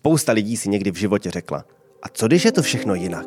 [0.00, 1.64] Spousta lidí si někdy v životě řekla,
[2.02, 3.26] a co když je to všechno jinak?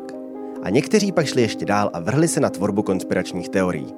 [0.62, 3.94] A někteří pak šli ještě dál a vrhli se na tvorbu konspiračních teorií.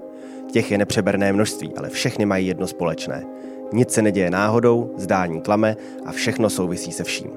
[0.52, 3.24] Těch je nepřeberné množství, ale všechny mají jedno společné.
[3.72, 5.76] Nic se neděje náhodou, zdání klame
[6.06, 7.30] a všechno souvisí se vším.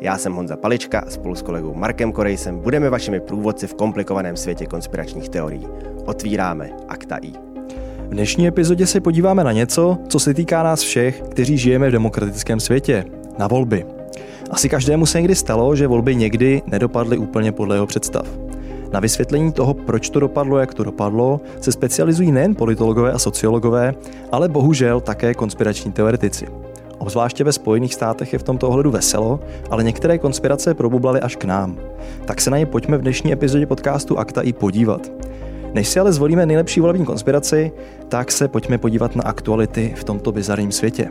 [0.00, 4.36] Já jsem Honza Palička a spolu s kolegou Markem Korejsem budeme vašimi průvodci v komplikovaném
[4.36, 5.66] světě konspiračních teorií.
[6.04, 7.32] Otvíráme Akta I.
[8.08, 11.92] V dnešní epizodě se podíváme na něco, co se týká nás všech, kteří žijeme v
[11.92, 13.04] demokratickém světě.
[13.38, 13.97] Na volby.
[14.50, 18.26] Asi každému se někdy stalo, že volby někdy nedopadly úplně podle jeho představ.
[18.92, 23.94] Na vysvětlení toho, proč to dopadlo, jak to dopadlo, se specializují nejen politologové a sociologové,
[24.32, 26.46] ale bohužel také konspirační teoretici.
[26.98, 31.44] Obzvláště ve Spojených státech je v tomto ohledu veselo, ale některé konspirace probublaly až k
[31.44, 31.78] nám.
[32.24, 35.12] Tak se na ně pojďme v dnešní epizodě podcastu Akta i podívat.
[35.74, 37.72] Než si ale zvolíme nejlepší volební konspiraci,
[38.08, 41.10] tak se pojďme podívat na aktuality v tomto bizarním světě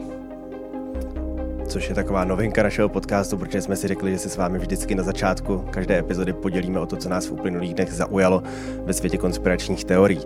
[1.67, 4.95] což je taková novinka našeho podcastu, protože jsme si řekli, že se s vámi vždycky
[4.95, 8.43] na začátku každé epizody podělíme o to, co nás v uplynulých dnech zaujalo
[8.85, 10.21] ve světě konspiračních teorií.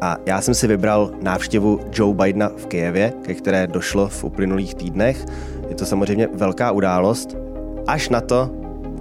[0.00, 4.74] A já jsem si vybral návštěvu Joe Bidena v Kijevě, ke které došlo v uplynulých
[4.74, 5.24] týdnech.
[5.68, 7.36] Je to samozřejmě velká událost,
[7.86, 8.50] až na to,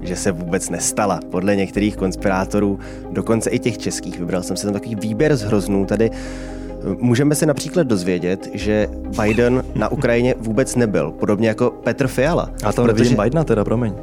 [0.01, 1.19] že se vůbec nestala.
[1.29, 2.79] Podle některých konspirátorů,
[3.11, 5.85] dokonce i těch českých, vybral jsem si tam takový výběr z hroznů.
[5.85, 6.11] Tady
[6.97, 8.87] Můžeme se například dozvědět, že
[9.21, 12.49] Biden na Ukrajině vůbec nebyl, podobně jako Petr Fiala.
[12.63, 13.03] A tam protože...
[13.03, 13.93] nevidím Bidena teda, promiň.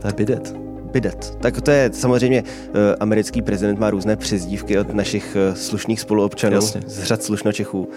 [0.00, 0.56] To je bidet.
[0.92, 1.36] Bidet.
[1.40, 6.54] Tak to je samozřejmě eh, americký prezident má různé přezdívky od našich eh, slušných spoluobčanů
[6.54, 6.82] Jasně.
[6.86, 7.88] z řad slušnočechů.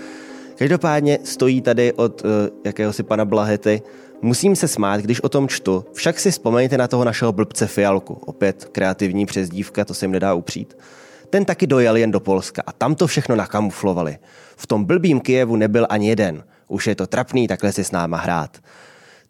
[0.58, 2.32] Každopádně stojí tady od uh,
[2.66, 3.82] jakéhosi pana Blahety.
[4.22, 8.14] Musím se smát, když o tom čtu, však si vzpomeňte na toho našeho blbce Fialku.
[8.14, 10.78] Opět kreativní přezdívka, to se jim nedá upřít.
[11.30, 14.18] Ten taky dojel jen do Polska a tam to všechno nakamuflovali.
[14.56, 16.44] V tom blbým Kijevu nebyl ani jeden.
[16.68, 18.58] Už je to trapný takhle si s náma hrát.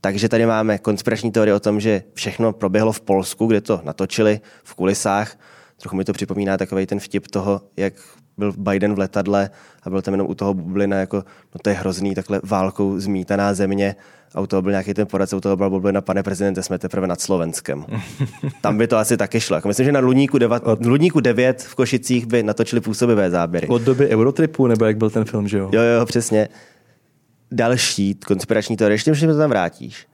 [0.02, 4.40] Takže tady máme konspirační teorie o tom, že všechno proběhlo v Polsku, kde to natočili
[4.64, 5.40] v kulisách.
[5.78, 7.94] Trochu mi to připomíná takový ten vtip toho, jak
[8.38, 9.50] byl Biden v letadle
[9.84, 11.18] a byl tam jenom u toho bublina, jako,
[11.56, 13.96] no to je hrozný, takhle válkou zmítaná země
[14.36, 17.08] a u toho byl nějaký ten poradce, u toho byl bublina, pane prezidente, jsme teprve
[17.08, 17.86] nad Slovenskem.
[18.62, 19.56] Tam by to asi taky šlo.
[19.56, 20.86] Jako myslím, že na Ludníku, deva, Od...
[20.86, 23.68] Ludníku 9 v Košicích by natočili působivé záběry.
[23.68, 25.70] Od doby Eurotripu, nebo jak byl ten film, že jo?
[25.74, 26.50] Jo, jo, přesně.
[27.52, 30.08] Další konspirační teorie, ještě že to tam vrátíš.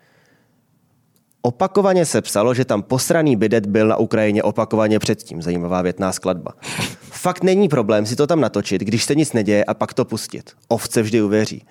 [1.42, 5.42] Opakovaně se psalo, že tam posraný bidet byl na Ukrajině opakovaně předtím.
[5.42, 6.52] Zajímavá větná skladba.
[7.00, 10.52] Fakt není problém si to tam natočit, když se nic neděje a pak to pustit.
[10.68, 11.66] Ovce vždy uvěří.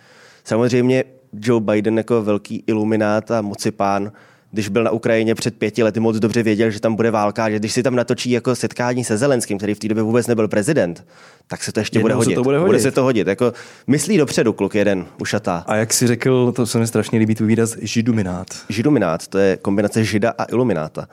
[0.44, 4.12] Samozřejmě Joe Biden jako velký iluminát a mocipán,
[4.52, 7.58] když byl na Ukrajině před pěti lety, moc dobře věděl, že tam bude válka, že
[7.58, 11.04] když si tam natočí jako setkání se Zelenským, který v té době vůbec nebyl prezident,
[11.46, 12.34] tak se to ještě bude hodit.
[12.34, 12.68] to bude hodit.
[12.68, 13.26] Bude se to hodit.
[13.26, 13.52] Jako,
[13.86, 15.64] myslí dopředu kluk jeden, ušatá.
[15.66, 18.46] A jak si řekl, to se mi strašně líbí tvůj výraz, židuminát.
[18.68, 21.08] Židuminát, to je kombinace žida a ilumináta.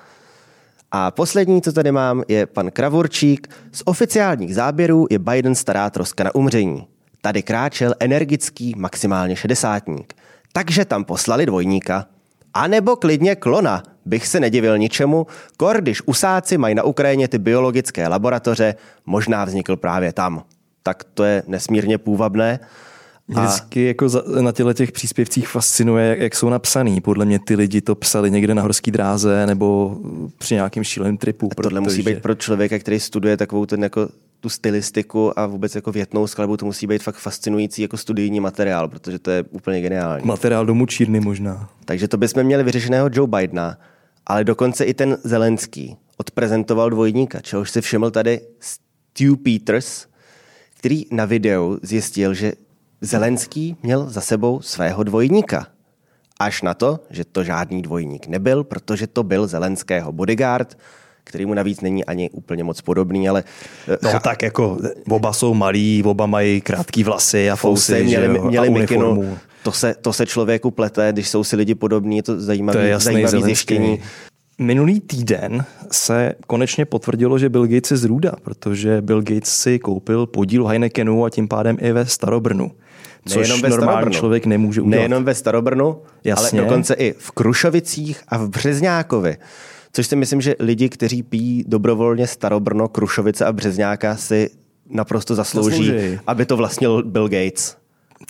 [0.92, 3.48] A poslední, co tady mám, je pan Kravurčík.
[3.72, 6.88] Z oficiálních záběrů je Biden stará troska na umření.
[7.22, 10.14] Tady kráčel energický maximálně šedesátník.
[10.54, 12.06] Takže tam poslali dvojníka.
[12.54, 17.38] A nebo klidně klona, bych se nedivil ničemu, kor když usáci mají na Ukrajině ty
[17.38, 18.76] biologické laboratoře,
[19.06, 20.44] možná vznikl právě tam.
[20.84, 22.60] Tak to je nesmírně půvabné.
[23.30, 27.02] Mě vždycky jako za, na těchto těch příspěvcích fascinuje, jak, jak jsou napsaný.
[27.02, 29.98] Podle mě ty lidi to psali někde na horské dráze nebo
[30.38, 31.50] při nějakém šíleném tripu.
[31.58, 35.76] A tohle musí být pro člověka, který studuje takovou ten jako tu stylistiku a vůbec
[35.76, 39.82] jako větnou skladbu, to musí být fakt fascinující jako studijní materiál, protože to je úplně
[39.82, 40.26] geniální.
[40.26, 41.70] Materiál do mučírny možná.
[41.86, 43.78] Takže to bychom měli vyřešeného Joe Bidena,
[44.26, 50.06] ale dokonce i ten Zelenský odprezentoval dvojníka, čehož si všiml tady Stu Peters,
[50.80, 52.54] který na videu zjistil, že
[53.02, 55.68] Zelenský měl za sebou svého dvojníka.
[56.40, 60.78] Až na to, že to žádný dvojník nebyl, protože to byl Zelenského bodyguard,
[61.24, 63.44] který mu navíc není ani úplně moc podobný, ale...
[63.88, 64.20] Eh, no cha...
[64.20, 64.78] tak jako
[65.10, 69.38] oba jsou malí, oba mají krátký vlasy a fousy, měli, že jo, měli a mikinu.
[69.64, 72.86] To se, to se člověku plete, když jsou si lidi podobní, je to zajímavé, to
[72.86, 74.00] je zajímavé zjištění.
[74.60, 79.80] Minulý týden se konečně potvrdilo, že Bill Gates je z Ruda, protože Bill Gates si
[79.80, 82.72] koupil podíl Heinekenu a tím pádem i ve Starobrnu.
[83.28, 84.20] Což Nejenom ve normální Starobrnu.
[84.20, 84.98] člověk nemůže udělat.
[85.00, 86.60] Nejenom ve Starobrnu, Jasně.
[86.60, 89.38] ale dokonce i v Krušovicích a v Březňákovi.
[89.94, 94.50] Což si myslím, že lidi, kteří pijí dobrovolně Starobrno, Krušovice a Březňáka si
[94.90, 96.20] naprosto zaslouží, zaslouží.
[96.28, 97.78] aby to vlastnil Bill Gates.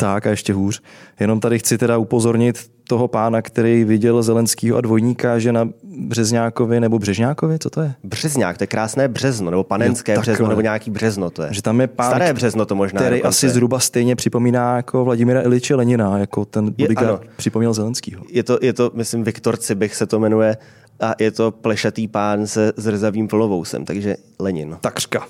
[0.02, 0.82] Tak a ještě hůř.
[1.20, 6.80] Jenom tady chci teda upozornit toho pána, který viděl Zelenskýho a dvojníka, že na Březňákovi
[6.80, 7.94] nebo Břežňákovi, co to je?
[8.04, 11.50] Březňák, to je krásné březno, nebo panenské jo, březno, nebo nějaký březno to je.
[11.52, 13.00] Že tam je pán, Staré březno to možná.
[13.02, 13.28] Který dokonce.
[13.28, 18.24] asi zhruba stejně připomíná jako Vladimira Iliče Lenina, jako ten bodyguard je, připomněl Zelenskýho.
[18.30, 20.58] Je to, je to, myslím, Viktor Cibich se to jmenuje
[21.00, 24.78] a je to plešatý pán se zrzavým polovousem, takže Lenin.
[24.82, 25.28] Takřka.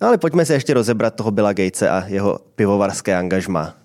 [0.00, 3.79] No, ale pojďme se ještě rozebrat toho Billa Gatese a jeho pivovarské angažma.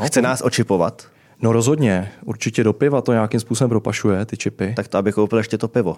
[0.00, 1.06] No, Chce nás očipovat?
[1.42, 2.12] No rozhodně.
[2.24, 4.72] Určitě do piva to nějakým způsobem propašuje, ty čipy.
[4.76, 5.96] Tak to, aby koupil ještě to pivo.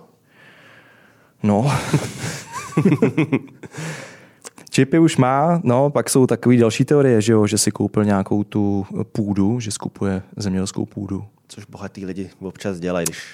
[1.42, 1.72] No.
[4.70, 8.44] Čipy už má, no, pak jsou takové další teorie, že, jo, že si koupil nějakou
[8.44, 11.24] tu půdu, že skupuje zemědělskou půdu.
[11.48, 13.24] Což bohatý lidi občas dělají, když...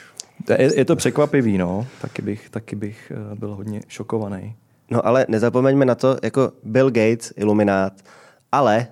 [0.58, 1.86] Je, je to překvapivý, no.
[2.00, 4.54] Taky bych, taky bych eh, byl hodně šokovaný.
[4.90, 7.92] No ale nezapomeňme na to, jako Bill Gates, iluminát,
[8.52, 8.86] ale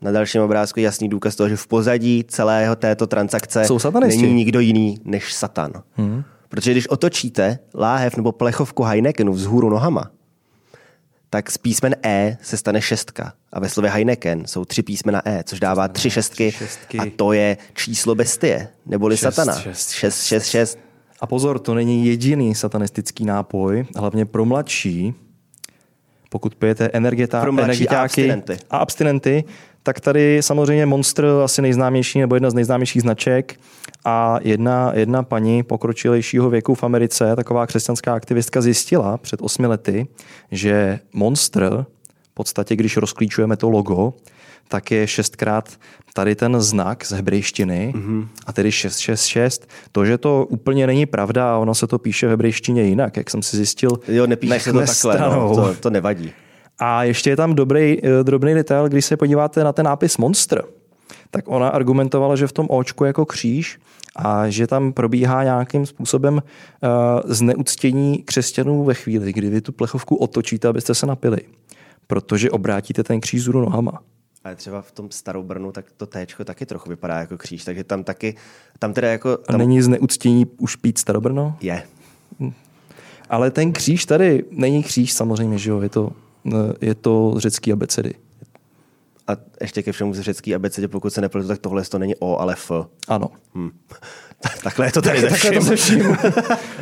[0.00, 3.78] na dalším obrázku je jasný důkaz toho, že v pozadí celého této transakce Jsou
[4.20, 5.72] není nikdo jiný než Satan.
[5.94, 6.24] Hmm.
[6.48, 10.10] Protože když otočíte láhev nebo plechovku Heinekenu vzhůru nohama,
[11.30, 13.32] tak z písmen E se stane šestka.
[13.52, 16.98] A ve slově Heineken jsou tři písmena E, což dává tři šestky, tři šestky.
[16.98, 19.60] A to je číslo bestie, neboli šest, satana.
[19.60, 20.78] Šest, šest, šest, šest.
[21.20, 25.14] A pozor, to není jediný satanistický nápoj, hlavně pro mladší.
[26.30, 28.58] Pokud pijete energeta, pro energetáky a abstinenty.
[28.70, 29.44] a abstinenty,
[29.88, 33.60] tak tady samozřejmě Monster asi nejznámější nebo jedna z nejznámějších značek
[34.04, 40.06] a jedna, jedna paní pokročilejšího věku v Americe, taková křesťanská aktivistka, zjistila před osmi lety,
[40.50, 41.84] že Monster,
[42.22, 44.14] v podstatě když rozklíčujeme to logo,
[44.68, 45.76] tak je šestkrát
[46.14, 48.28] tady ten znak z hebrejštiny mm-hmm.
[48.46, 49.68] a tedy 666.
[49.92, 53.30] To, že to úplně není pravda a ono se to píše v hebrejštině jinak, jak
[53.30, 56.32] jsem si zjistil, Jo, nepíše se to takhle, no, to, to nevadí.
[56.78, 60.64] A ještě je tam dobrý, eh, drobný detail, když se podíváte na ten nápis Monster,
[61.30, 63.78] tak ona argumentovala, že v tom očku jako kříž
[64.16, 66.40] a že tam probíhá nějakým způsobem uh,
[67.24, 71.38] zneuctění křesťanů ve chvíli, kdy vy tu plechovku otočíte, abyste se napili.
[72.06, 74.02] Protože obrátíte ten kříž zůru nohama.
[74.44, 77.84] Ale třeba v tom starou Brnu, tak to téčko taky trochu vypadá jako kříž, takže
[77.84, 78.34] tam taky,
[78.78, 79.36] tam teda jako...
[79.36, 79.54] Tam...
[79.54, 81.56] A není zneuctění už pít starobrno?
[81.60, 81.82] Je.
[82.40, 82.52] Hm.
[83.30, 86.12] Ale ten kříž tady není kříž samozřejmě, že jo, je to
[86.80, 88.14] je to z řecký abecedy.
[89.28, 92.38] A ještě ke všemu z řecký abecedy, pokud se nepletu, tak tohle to není O,
[92.38, 92.72] ale F.
[93.08, 93.28] Ano.
[93.54, 93.70] Hm.
[94.62, 96.16] Takhle je to tady tak, Takhle to se vším.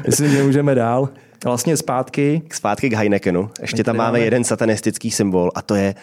[0.06, 1.08] Myslím, že můžeme dál.
[1.44, 2.42] Vlastně zpátky.
[2.52, 3.50] Zpátky k Heinekenu.
[3.60, 5.94] Ještě tam máme jeden satanistický symbol a to je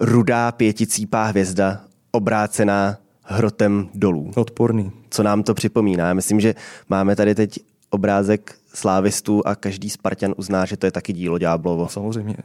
[0.00, 1.80] rudá pěticípá hvězda
[2.10, 4.30] obrácená hrotem dolů.
[4.36, 4.92] Odporný.
[5.10, 6.14] Co nám to připomíná?
[6.14, 6.54] Myslím, že
[6.88, 7.58] máme tady teď
[7.90, 11.88] obrázek slávistů a každý Spartan uzná, že to je taky dílo Ďáblovo.
[11.88, 12.36] Samozřejmě.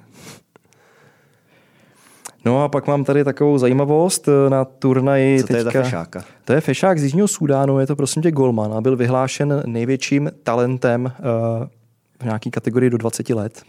[2.45, 5.41] No a pak mám tady takovou zajímavost eh, na turnaji.
[5.41, 6.23] Co to teďka, je za fešáka?
[6.45, 10.31] To je fešák z Jižního Súdánu, je to prosím tě Golman a byl vyhlášen největším
[10.43, 11.67] talentem uh,
[12.19, 13.61] v nějaké kategorii do 20 let.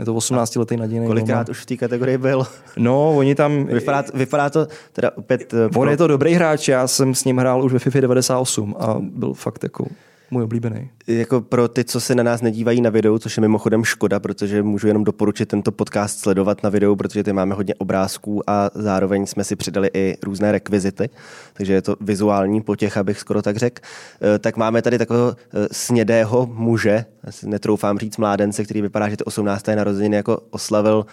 [0.00, 1.50] Je to 18 letý nadějný Kolikrát golman.
[1.50, 2.46] už v té kategorii byl?
[2.76, 3.64] No, oni tam...
[3.64, 5.52] Vypadá, vypadá to teda opět...
[5.52, 8.76] Uh, On je to dobrý hráč, já jsem s ním hrál už ve FIFA 98
[8.78, 9.86] a byl fakt jako
[10.32, 10.90] můj oblíbený.
[11.06, 14.62] Jako pro ty, co se na nás nedívají na videu, což je mimochodem škoda, protože
[14.62, 19.26] můžu jenom doporučit tento podcast sledovat na videu, protože ty máme hodně obrázků a zároveň
[19.26, 21.10] jsme si přidali i různé rekvizity,
[21.52, 23.82] takže je to vizuální potěch, abych skoro tak řekl.
[24.22, 27.04] Eh, tak máme tady takového eh, snědého muže,
[27.44, 29.66] netroufám říct mládence, který vypadá, že to 18.
[29.66, 31.06] narozeniny jako oslavil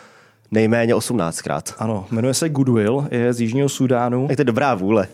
[0.52, 1.74] nejméně 18krát.
[1.78, 4.28] Ano, jmenuje se Goodwill, je z Jižního Sudánu.
[4.28, 5.08] Tak to je dobrá vůle.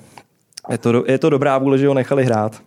[0.70, 2.62] Je to, je to dobrá vůle, že ho nechali hrát.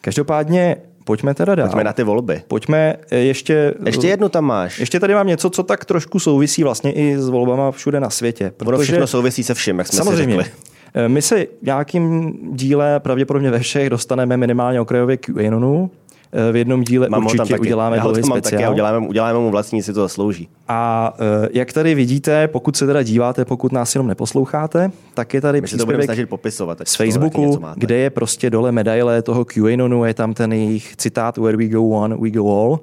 [0.00, 1.66] Každopádně pojďme teda dál.
[1.66, 2.42] Pojďme na ty volby.
[2.48, 3.74] Pojďme eh, ještě...
[3.86, 4.78] Ještě jednu tam máš.
[4.78, 8.52] Ještě tady mám něco, co tak trošku souvisí vlastně i s volbama všude na světě.
[8.56, 8.74] Protože...
[8.74, 10.36] Ono všechno souvisí se vším, jak jsme Samozřejmě.
[10.36, 10.52] si řekli.
[10.94, 15.90] Eh, my se nějakým díle, pravděpodobně ve všech, dostaneme minimálně okrajově QAnonu,
[16.52, 17.60] v jednom díle mám určitě taky.
[17.60, 18.62] uděláme já dlouhý speciál.
[18.62, 20.48] Taky, uděláme, uděláme mu vlastní, si to zaslouží.
[20.68, 25.40] A uh, jak tady vidíte, pokud se teda díváte, pokud nás jenom neposloucháte, tak je
[25.40, 30.14] tady My příspěvek to popisovat, z Facebooku, kde je prostě dole medaile toho QAnonu, je
[30.14, 32.80] tam ten jejich citát Where we go one, we go all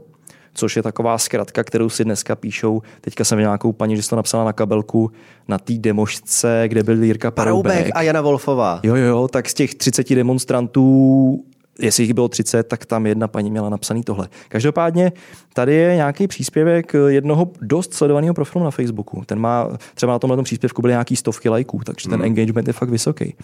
[0.55, 2.81] což je taková zkratka, kterou si dneska píšou.
[3.01, 5.11] Teďka jsem nějakou paní, že to napsala na kabelku
[5.47, 7.73] na té demošce, kde byl Jirka Paroubek.
[7.73, 8.79] Paroubek a Jana Wolfová.
[8.83, 11.43] Jo, jo, jo, tak z těch 30 demonstrantů
[11.79, 14.29] jestli jich bylo 30, tak tam jedna paní měla napsaný tohle.
[14.49, 15.11] Každopádně
[15.53, 19.23] tady je nějaký příspěvek jednoho dost sledovaného profilu na Facebooku.
[19.25, 22.25] Ten má, třeba na tomhle příspěvku byly nějaký stovky lajků, takže ten mm.
[22.25, 23.35] engagement je fakt vysoký.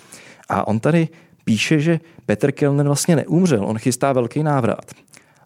[0.49, 1.07] A on tady
[1.43, 4.91] píše, že Petr Kellner vlastně neumřel, on chystá velký návrat.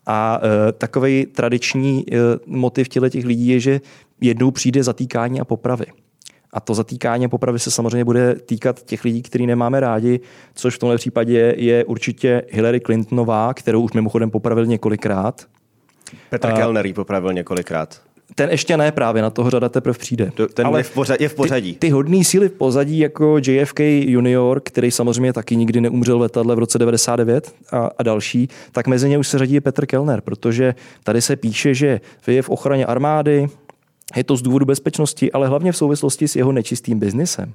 [0.05, 3.81] A e, takový tradiční e, motiv těchto těch lidí je, že
[4.21, 5.85] jednou přijde zatýkání a popravy.
[6.55, 10.19] A to zatýkání popravy se samozřejmě bude týkat těch lidí, který nemáme rádi,
[10.53, 15.45] což v tomhle případě je určitě Hillary Clintonová, kterou už mimochodem popravil několikrát.
[16.29, 18.01] Petr Kellner ji popravil několikrát.
[18.35, 20.31] Ten ještě ne, právě na toho řada teprve přijde.
[20.53, 21.23] Ten Ale je v pořadí.
[21.23, 21.73] Je v pořadí.
[21.73, 26.21] Ty, ty hodný síly v pozadí jako JFK junior, který samozřejmě taky nikdy neumřel v
[26.21, 30.21] letadle v roce 99 a, a další, tak mezi ně už se řadí Petr Kellner,
[30.21, 33.47] protože tady se píše, že je v ochraně armády,
[34.15, 37.53] je to z důvodu bezpečnosti, ale hlavně v souvislosti s jeho nečistým biznesem.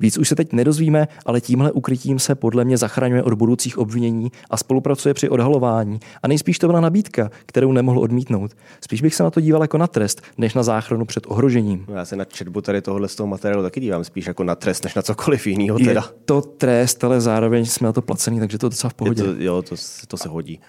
[0.00, 4.32] Víc už se teď nedozvíme, ale tímhle ukrytím se podle mě zachraňuje od budoucích obvinění
[4.50, 6.00] a spolupracuje při odhalování.
[6.22, 8.56] A nejspíš to byla nabídka, kterou nemohl odmítnout.
[8.80, 11.84] Spíš bych se na to díval jako na trest, než na záchranu před ohrožením.
[11.88, 14.54] No já se na četbu tady tohohle z toho materiálu taky dívám spíš jako na
[14.54, 15.78] trest, než na cokoliv jiného.
[15.78, 15.92] Teda.
[15.92, 19.22] Je to trest, ale zároveň jsme na to placený, takže to je docela v pohodě.
[19.22, 19.74] Je to, jo, to,
[20.08, 20.60] to se hodí.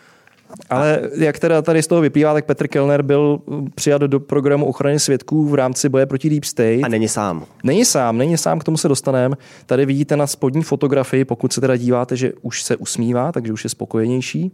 [0.70, 3.40] Ale jak teda tady z toho vyplývá, tak Petr Kellner byl
[3.76, 6.84] přijat do programu ochrany svědků v rámci boje proti Deep State.
[6.84, 7.46] A není sám.
[7.64, 9.36] Není sám, není sám, k tomu se dostaneme.
[9.66, 13.64] Tady vidíte na spodní fotografii, pokud se teda díváte, že už se usmívá, takže už
[13.64, 14.52] je spokojenější.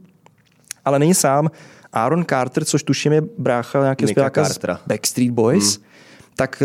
[0.86, 1.52] Ale není sám.
[1.94, 5.76] Aaron Carter, což tuším je brácha nějakého zpěváka z Backstreet Boys.
[5.76, 5.86] Hmm
[6.36, 6.64] tak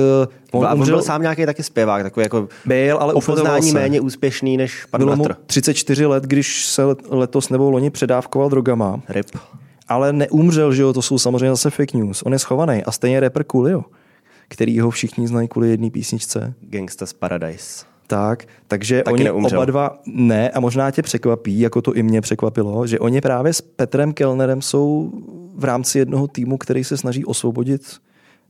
[0.52, 4.00] uh, on, on umřel, byl sám nějaký taky zpěvák, takový jako byl, ale upoznání méně
[4.00, 9.00] úspěšný než pan Bylo mu 34 let, když se letos nebo loni předávkoval drogama.
[9.08, 9.26] Rip.
[9.88, 12.22] Ale neumřel, že jo, to jsou samozřejmě zase fake news.
[12.22, 13.84] On je schovaný a stejně rapper Coolio,
[14.48, 16.54] který ho všichni znají kvůli jedné písničce.
[16.60, 17.84] Gangsta's Paradise.
[18.06, 19.58] Tak, takže Taky oni neumřel.
[19.58, 23.52] oba dva ne a možná tě překvapí, jako to i mě překvapilo, že oni právě
[23.52, 25.12] s Petrem Kellnerem jsou
[25.54, 28.00] v rámci jednoho týmu, který se snaží osvobodit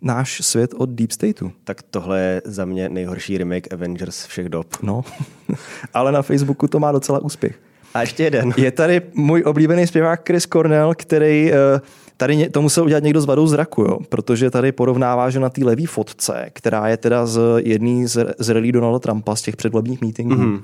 [0.02, 1.50] náš svět od Deep Stateu.
[1.64, 4.66] Tak tohle je za mě nejhorší remake Avengers všech dob.
[4.82, 5.04] No,
[5.94, 7.58] ale na Facebooku to má docela úspěch.
[7.94, 8.52] A ještě jeden.
[8.56, 11.80] Je tady můj oblíbený zpěvák Chris Cornell, který eh,
[12.16, 13.98] tady to musel udělat někdo s vadou zraku, jo?
[14.08, 18.48] protože tady porovnává, že na té levý fotce, která je teda z jedný z, z
[18.48, 20.62] rally Donalda Trumpa z těch předvolebních meetingů, mm-hmm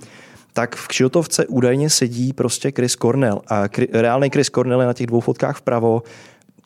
[0.57, 3.43] tak v Kšiltovce údajně sedí prostě Chris Cornell.
[3.49, 3.63] A
[3.93, 6.03] reálný Chris Cornell je na těch dvou fotkách vpravo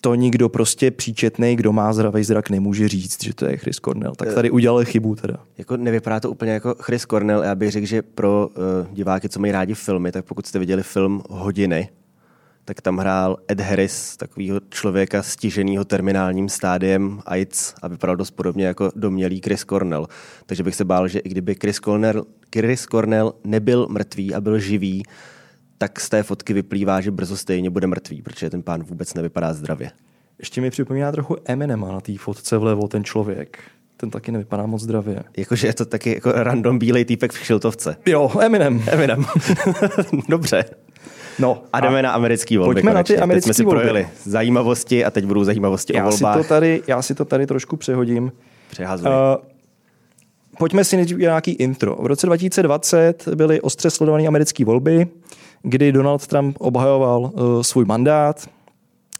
[0.00, 4.14] to nikdo prostě příčetný, kdo má zdravý zrak, nemůže říct, že to je Chris Cornell.
[4.14, 5.37] Tak tady udělal chybu teda.
[5.59, 7.42] Jako nevypadá to úplně jako Chris Cornell.
[7.42, 10.83] Já bych řekl, že pro uh, diváky, co mají rádi filmy, tak pokud jste viděli
[10.83, 11.88] film Hodiny,
[12.64, 18.66] tak tam hrál Ed Harris, takového člověka stiženého terminálním stádiem AIDS a vypadal dost podobně
[18.66, 20.07] jako domělý Chris Cornell.
[20.47, 24.59] Takže bych se bál, že i kdyby Chris Cornell, Chris Cornell nebyl mrtvý a byl
[24.59, 25.02] živý,
[25.82, 29.52] tak z té fotky vyplývá, že brzo stejně bude mrtvý, protože ten pán vůbec nevypadá
[29.52, 29.90] zdravě.
[30.38, 33.58] Ještě mi připomíná trochu Eminema na té fotce vlevo, ten člověk.
[33.96, 35.22] Ten taky nevypadá moc zdravě.
[35.37, 37.96] Jakože je to taky jako random bílej týpek v šiltovce.
[38.06, 38.82] Jo, Eminem.
[38.87, 39.25] Eminem.
[40.28, 40.64] Dobře.
[41.38, 42.75] No, a jdeme a na americký volby.
[42.75, 43.14] Pojďme konečně.
[43.14, 43.80] na ty americké jsme si volby.
[43.80, 46.37] projeli zajímavosti a teď budou zajímavosti já o volbách.
[46.37, 48.32] Si to tady, já si to tady trošku přehodím.
[48.70, 49.08] Přehazuji.
[49.08, 49.50] Uh,
[50.60, 51.96] pojďme si nejdřív nějaký intro.
[51.96, 55.08] V roce 2020 byly ostře sledované americké volby
[55.62, 58.46] kdy Donald Trump obhajoval uh, svůj mandát.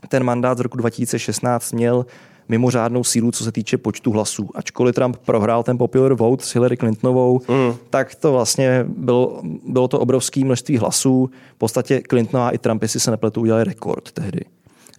[0.09, 2.07] Ten mandát z roku 2016 měl
[2.49, 4.49] mimořádnou sílu, co se týče počtu hlasů.
[4.55, 7.75] Ačkoliv Trump prohrál ten popular vote s Hillary Clintonovou, mm.
[7.91, 11.31] tak to vlastně bylo, bylo to obrovské množství hlasů.
[11.55, 14.41] V podstatě Clintonová i Trump, jestli se nepletu, udělali rekord tehdy.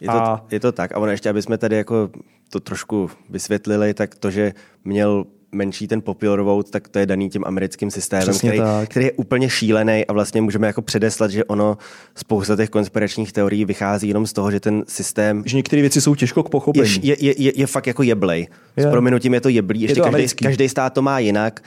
[0.02, 0.46] Je to, a...
[0.52, 0.92] je to tak.
[0.92, 2.10] A ono ještě, aby jsme tady jako
[2.50, 7.30] to trošku vysvětlili, tak to, že měl menší ten popular vote, tak to je daný
[7.30, 11.78] tím americkým systémem, který, který je úplně šílený a vlastně můžeme jako předeslat, že ono
[12.16, 15.44] spousta těch konspiračních teorií vychází jenom z toho, že ten systém...
[15.46, 17.00] Že některé věci jsou těžko k pochopení.
[17.02, 18.48] Je, je, je, je fakt jako jeblej.
[18.78, 18.84] Je.
[18.84, 19.82] S prominutím je to jeblý.
[19.82, 21.62] Ještě je to každý, každý stát to má jinak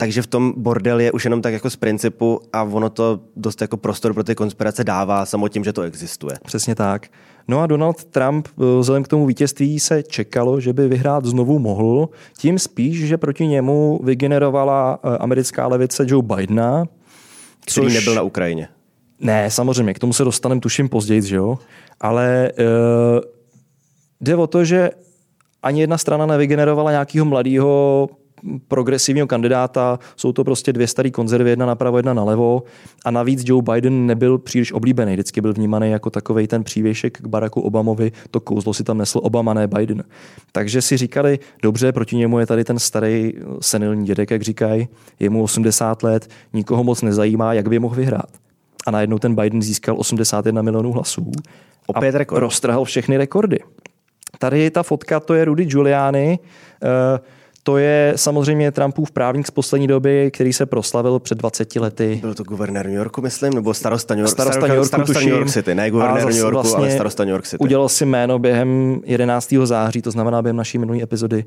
[0.00, 3.60] takže v tom bordel je už jenom tak jako z principu a ono to dost
[3.60, 6.38] jako prostor pro ty konspirace dává samo tím, že to existuje.
[6.44, 7.06] Přesně tak.
[7.50, 11.58] No a Donald Trump eh, vzhledem k tomu vítězství se čekalo, že by vyhrát znovu
[11.58, 16.84] mohl, tím spíš, že proti němu vygenerovala eh, americká levice Joe Bidena.
[17.60, 17.94] Který což...
[17.94, 18.68] nebyl na Ukrajině.
[19.20, 21.58] Ne, samozřejmě, k tomu se dostaneme tuším později, že jo?
[22.00, 23.20] Ale uh,
[24.20, 24.90] jde o to, že
[25.62, 28.08] ani jedna strana nevygenerovala nějakého mladého
[28.68, 32.62] progresivního kandidáta, jsou to prostě dvě staré konzervy, jedna napravo, jedna nalevo
[33.04, 37.26] a navíc Joe Biden nebyl příliš oblíbený, vždycky byl vnímaný jako takový ten přívěšek k
[37.26, 40.04] Baracku Obamovi, to kouzlo si tam nesl Obama, ne Biden.
[40.52, 44.88] Takže si říkali, dobře, proti němu je tady ten starý senilní dědek, jak říkají,
[45.20, 48.30] je mu 80 let, nikoho moc nezajímá, jak by mohl vyhrát.
[48.86, 51.32] A najednou ten Biden získal 81 milionů hlasů.
[51.86, 52.40] Opět rekord.
[52.40, 53.58] roztrhal všechny rekordy.
[54.38, 56.38] Tady je ta fotka, to je Rudy Giuliani,
[56.82, 57.18] uh,
[57.62, 62.18] to je samozřejmě Trumpův právník z poslední doby, který se proslavil před 20 lety.
[62.20, 65.28] Byl to guvernér New Yorku, myslím, nebo starosta New, York, starosta New Yorku, starosta New
[65.28, 67.58] York City, ne guvernér New Yorku, vlastně ale starosta New York City.
[67.58, 69.54] Udělal si jméno během 11.
[69.64, 71.44] září, to znamená během naší minulé epizody,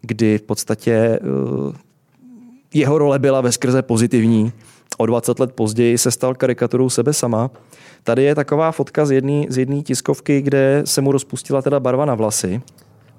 [0.00, 1.74] kdy v podstatě uh,
[2.74, 4.52] jeho role byla ve skrze pozitivní.
[4.98, 7.50] O 20 let později se stal karikaturou sebe sama.
[8.02, 12.04] Tady je taková fotka z jedné z jedné tiskovky, kde se mu rozpustila teda barva
[12.04, 12.62] na vlasy.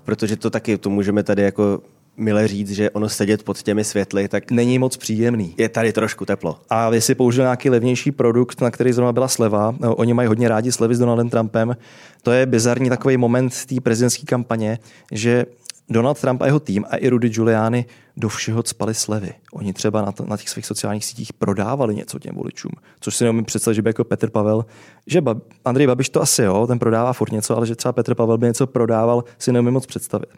[0.04, 1.82] Protože to taky, to můžeme tady jako
[2.18, 5.56] milé říct, že ono sedět pod těmi světly, tak není moc příjemný.
[5.58, 6.60] Je tady trošku teplo.
[6.70, 10.50] A si použil nějaký levnější produkt, na který zrovna byla sleva, no, oni mají hodně
[10.50, 11.78] rádi slevy s Donaldem Trumpem,
[12.24, 14.80] to je bizarní takový moment té prezidentské kampaně,
[15.12, 15.46] že
[15.90, 17.86] Donald Trump a jeho tým a i Rudy Giuliani
[18.18, 19.34] do všeho spali slevy.
[19.54, 23.24] Oni třeba na, to, na těch svých sociálních sítích prodávali něco těm voličům, což si
[23.24, 24.66] neumím představit, že by jako Petr Pavel,
[25.08, 28.16] že ba, Andrej Babiš to asi jo, ten prodává furt něco, ale že třeba Petr
[28.16, 30.30] Pavel by něco prodával, si neumím moc představit.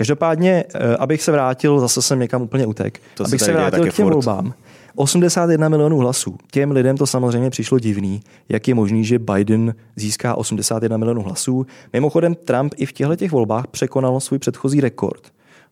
[0.00, 3.82] Každopádně, eh, abych se vrátil, zase jsem někam úplně utek, to abych se vrátil k
[3.82, 4.12] těm furt.
[4.12, 4.54] volbám.
[4.94, 6.36] 81 milionů hlasů.
[6.50, 11.66] Těm lidem to samozřejmě přišlo divný, jak je možný, že Biden získá 81 milionů hlasů.
[11.92, 15.22] Mimochodem Trump i v těchto těch volbách překonal svůj předchozí rekord.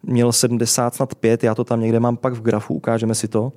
[0.03, 3.53] Měl 70 nad 5, já to tam někde mám pak v grafu, ukážeme si to.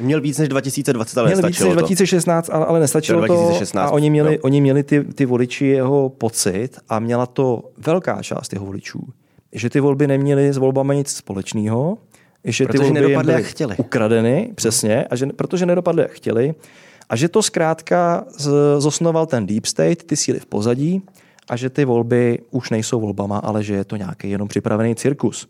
[0.00, 3.92] Měl víc než 2020, ale Měl víc než 2016, ale, ale nestačilo 2016, to.
[3.92, 4.42] A oni měli, no.
[4.42, 9.00] oni měli ty, ty voliči jeho pocit a měla to velká část jeho voličů,
[9.54, 11.98] že ty volby neměly s volbami nic společného,
[12.44, 13.76] že protože ty volby nedopadly, jak chtěli.
[13.76, 16.54] ukradeny, přesně, a že, protože nedopadly, jak chtěli.
[17.08, 18.24] A že to zkrátka
[18.78, 21.02] zosnoval ten deep state, ty síly v pozadí,
[21.48, 25.48] a že ty volby už nejsou volbama, ale že je to nějaký jenom připravený cirkus.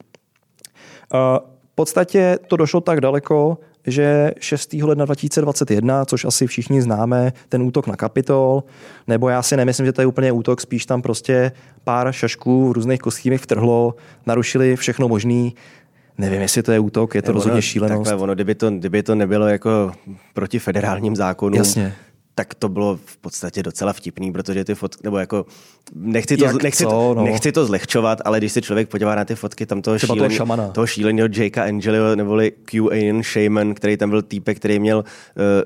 [1.12, 4.72] V podstatě to došlo tak daleko, že 6.
[4.72, 8.64] ledna 2021, což asi všichni známe, ten útok na Kapitol,
[9.06, 11.52] nebo já si nemyslím, že to je úplně útok, spíš tam prostě
[11.84, 13.94] pár šašků v různých kostýmech vtrhlo,
[14.26, 15.54] narušili všechno možný,
[16.18, 18.10] Nevím, jestli to je útok, je to je rozhodně ono, šílenost.
[18.10, 19.92] Takhle, ono, kdyby, to, kdyby to nebylo jako
[20.34, 21.94] proti federálním zákonům, Jasně
[22.34, 25.46] tak to bylo v podstatě docela vtipný, protože ty fotky, nebo jako,
[25.94, 27.24] nechci to, nechci, to, no.
[27.24, 30.30] nechci to zlehčovat, ale když se člověk podívá na ty fotky tam toho, šílený, toho,
[30.30, 30.68] šamana.
[30.68, 35.02] toho šíleného Jakea Angelio, neboli QAnon Shaman, který tam byl týpek, který měl uh,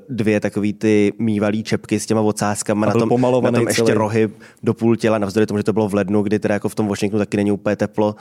[0.08, 4.30] dvě takový ty mývalý čepky s těma ocáskama, na tom, na tom ještě rohy
[4.62, 6.88] do půl těla, navzdory tomu, že to bylo v lednu, kdy teda jako v tom
[6.88, 8.16] Washingtonu taky není úplně teplo,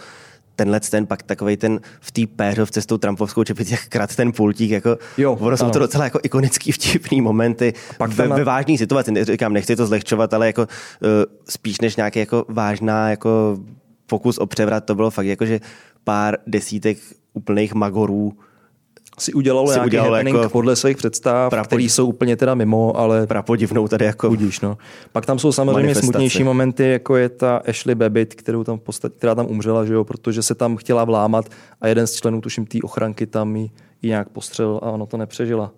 [0.58, 4.32] tenhle ten pak takový ten v té péřovce s tou Trumpovskou čepicí, jak krát ten
[4.32, 8.36] pultík, jako, jo, ono jsou to docela jako ikonický vtipný momenty pak ve, na...
[8.36, 9.26] ve vážné situaci.
[9.26, 10.68] Říkám, nechci to zlehčovat, ale jako uh,
[11.50, 13.58] spíš než nějaký jako vážná jako
[14.06, 15.60] pokus o převrat, to bylo fakt jako, že
[16.04, 16.98] pár desítek
[17.34, 18.34] úplných magorů
[19.20, 22.98] si udělal si nějaký udělal happening jako podle svých představ, které jsou úplně teda mimo,
[22.98, 23.28] ale...
[23.28, 24.30] Prapodivnou tady jako...
[24.30, 24.78] Budíš, no.
[25.12, 29.36] Pak tam jsou samozřejmě smutnější momenty, jako je ta Ashley Babbitt, kterou tam postav, která
[29.36, 31.46] tam umřela, že jo, protože se tam chtěla vlámat
[31.82, 33.70] a jeden z členů, tuším, té ochranky tam ji,
[34.02, 35.72] ji nějak postřelil a ono to nepřežila.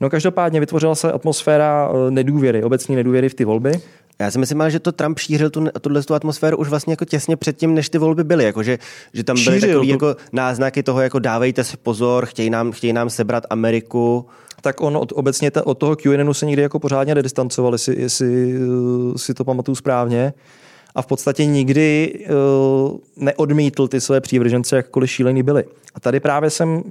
[0.00, 3.72] No každopádně vytvořila se atmosféra eh, nedůvěry, obecní nedůvěry v ty volby.
[4.18, 7.36] Já si myslím, že to Trump šířil tu, tuhle tu atmosféru už vlastně jako těsně
[7.36, 8.44] předtím, než ty volby byly.
[8.44, 8.78] Jako že,
[9.12, 9.92] že tam byly šířil, takový to...
[9.92, 14.26] jako náznaky toho, jako dávejte si pozor, chtějí nám, chtějí nám sebrat Ameriku.
[14.60, 18.58] Tak on od, obecně ta, od toho QAnonu se nikdy jako pořádně nedistancoval, jestli, jestli
[18.58, 20.32] uh, si to pamatuju správně.
[20.94, 22.14] A v podstatě nikdy
[22.92, 25.64] uh, neodmítl ty své přívržence, jakkoliv šílený byli.
[25.94, 26.82] A tady právě jsem uh,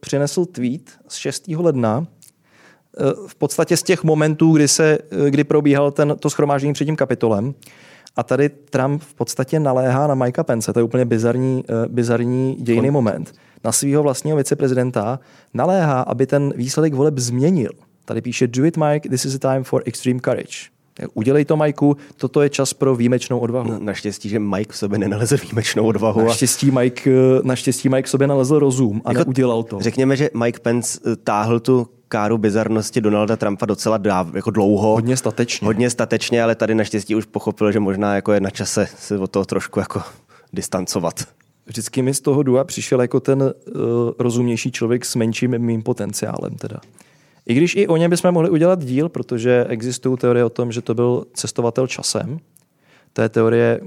[0.00, 1.48] přinesl tweet z 6.
[1.48, 2.21] ledna, Eh,
[3.26, 6.96] v podstatě z těch momentů, kdy, se, eh, kdy probíhal ten, to schromáždění před tím
[6.96, 7.54] kapitolem.
[8.16, 12.56] A tady Trump v podstatě naléhá na Mikea Pence, to je úplně bizarní, eh, bizarní
[12.60, 15.20] dějný moment, na svého vlastního viceprezidenta
[15.54, 17.70] naléhá, aby ten výsledek voleb změnil.
[18.04, 20.72] Tady píše, do it Mike, this is a time for extreme courage.
[21.14, 23.70] Udělej to, Majku, toto je čas pro výjimečnou odvahu.
[23.70, 26.24] No, naštěstí, že Mike v sobě nenalezl výjimečnou odvahu.
[26.24, 27.10] Naštěstí Mike,
[27.42, 29.80] naštěstí Mike v sobě nalezl rozum a jako, neudělal to.
[29.80, 34.88] Řekněme, že Mike Pence táhl tu káru bizarnosti Donalda Trumpa docela dáv, jako dlouho.
[34.88, 35.66] Hodně statečně.
[35.66, 39.30] Hodně statečně, ale tady naštěstí už pochopil, že možná jako je na čase se od
[39.30, 40.02] toho trošku jako
[40.52, 41.14] distancovat.
[41.66, 43.50] Vždycky mi z toho Dua přišel jako ten uh,
[44.18, 46.76] rozumnější člověk s menším mým potenciálem teda.
[47.46, 50.80] I když i o něm bychom mohli udělat díl, protože existují teorie o tom, že
[50.80, 52.38] to byl cestovatel časem,
[53.12, 53.80] to je teorie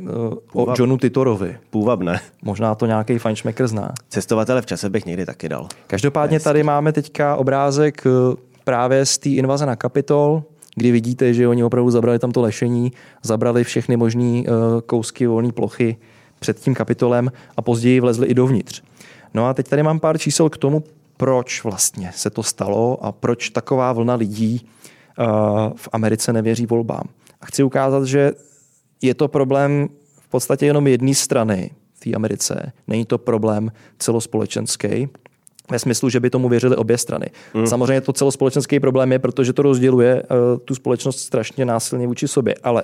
[0.53, 1.57] uh, o Johnu Titorovi.
[1.69, 2.19] Půvabné.
[2.41, 3.93] Možná to nějaký fajnšmekr zná.
[4.09, 5.67] Cestovatele v čase bych někdy taky dal.
[5.87, 10.43] Každopádně tady máme teďka obrázek uh, právě z té invaze na Kapitol,
[10.75, 12.91] kdy vidíte, že oni opravdu zabrali tam to lešení,
[13.23, 14.45] zabrali všechny možné uh,
[14.85, 15.97] kousky volné plochy
[16.39, 18.81] před tím kapitolem a později vlezli i dovnitř.
[19.33, 20.83] No a teď tady mám pár čísel k tomu,
[21.17, 24.67] proč vlastně se to stalo a proč taková vlna lidí
[25.19, 25.25] uh,
[25.75, 27.03] v Americe nevěří volbám.
[27.41, 28.31] A chci ukázat, že
[29.01, 32.71] je to problém v podstatě jenom jedné strany v té Americe.
[32.87, 35.07] Není to problém celospolečenský,
[35.71, 37.25] ve smyslu, že by tomu věřili obě strany.
[37.53, 37.67] Mm.
[37.67, 42.55] Samozřejmě to celospolečenský problém je, protože to rozděluje uh, tu společnost strašně násilně vůči sobě.
[42.63, 42.83] Ale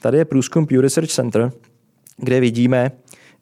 [0.00, 1.52] tady je průzkum Pew Research Center,
[2.16, 2.90] kde vidíme,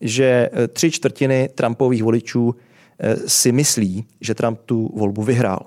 [0.00, 2.54] že eh, tři čtvrtiny Trumpových voličů
[2.98, 5.60] eh, si myslí, že Trump tu volbu vyhrál.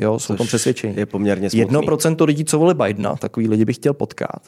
[0.00, 0.94] Jo, jsou tom přesvědčení.
[0.96, 1.78] Je poměrně smutný.
[1.78, 4.42] 1% lidí, co volí Bidena, takový lidi bych chtěl potkat.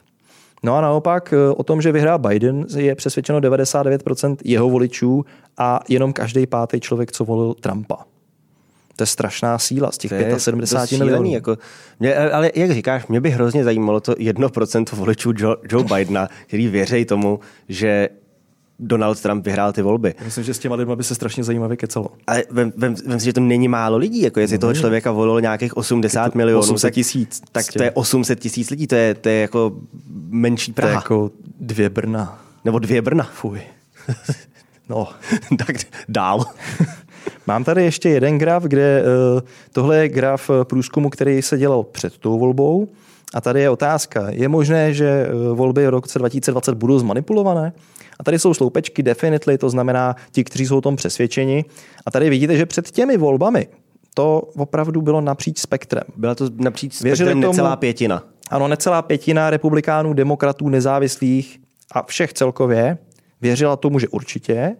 [0.65, 5.25] No a naopak eh, o tom, že vyhrá Biden, je přesvědčeno 99% jeho voličů
[5.59, 7.97] a jenom každý pátý člověk, co volil Trumpa.
[8.97, 11.33] To je strašná síla z těch to 75 milionů.
[11.33, 11.59] Jako,
[12.01, 16.69] mě, ale jak říkáš, mě by hrozně zajímalo to 1% voličů Joe, Joe Bidena, který
[16.69, 18.09] věří tomu, že
[18.87, 20.15] Donald Trump vyhrál ty volby.
[20.25, 22.09] Myslím, že s těma lidmi by se strašně zajímavě kecelo.
[22.27, 25.13] Ale vem, vem, vem si, že to není málo lidí, jako jestli no, toho člověka
[25.13, 27.43] volilo nějakých 80 milionů, 800 tisíc.
[27.53, 29.73] Tak, to je 800 tisíc lidí, to je, to je jako
[30.29, 30.91] menší Praha.
[30.91, 32.39] To je jako dvě Brna.
[32.65, 33.25] Nebo dvě Brna.
[33.35, 33.61] Fuj.
[34.89, 35.09] No.
[35.67, 35.77] tak
[36.09, 36.45] dál.
[37.47, 39.41] Mám tady ještě jeden graf, kde uh,
[39.73, 42.89] tohle je graf eh, průzkumu, který se dělal před tou volbou.
[43.35, 44.27] A tady je otázka.
[44.31, 47.73] Je možné, že uh, volby v roce 2020 budou zmanipulované?
[48.21, 51.65] A tady jsou sloupečky definitely, to znamená ti, kteří jsou o tom přesvědčeni.
[52.07, 53.69] A tady vidíte, že před těmi volbami
[54.15, 56.05] to opravdu bylo napříč spektrem.
[56.17, 58.23] Byla to napříč spektrem tomu, necelá pětina.
[58.51, 61.61] Ano, necelá pětina republikánů, demokratů, nezávislých
[61.93, 62.99] a všech celkově
[63.41, 64.77] věřila tomu, že určitě.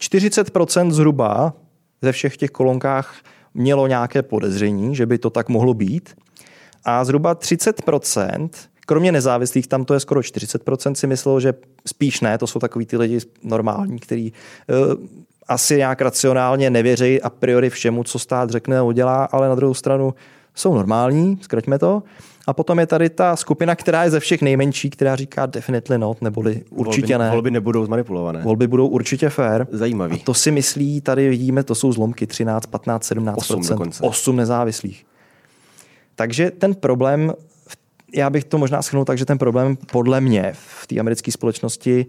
[0.00, 1.54] 40% zhruba
[2.02, 3.16] ze všech těch kolonkách
[3.54, 6.14] mělo nějaké podezření, že by to tak mohlo být.
[6.84, 8.48] A zhruba 30%,
[8.86, 11.54] kromě nezávislých, tam to je skoro 40%, si myslelo, že
[11.86, 14.32] spíš ne, to jsou takový ty lidi normální, kteří
[14.68, 15.06] uh,
[15.48, 19.74] asi nějak racionálně nevěří a priori všemu, co stát řekne a udělá, ale na druhou
[19.74, 20.14] stranu
[20.54, 22.02] jsou normální, zkraťme to.
[22.46, 26.22] A potom je tady ta skupina, která je ze všech nejmenší, která říká definitely not,
[26.22, 27.30] neboli určitě volby, ne.
[27.30, 28.42] Volby nebudou zmanipulované.
[28.42, 29.66] Volby budou určitě fair.
[29.70, 30.20] Zajímavý.
[30.20, 35.06] A to si myslí, tady vidíme, to jsou zlomky 13, 15, 17 8, 8 nezávislých.
[36.14, 37.32] Takže ten problém,
[38.14, 42.06] já bych to možná schrnul tak, že ten problém podle mě v té americké společnosti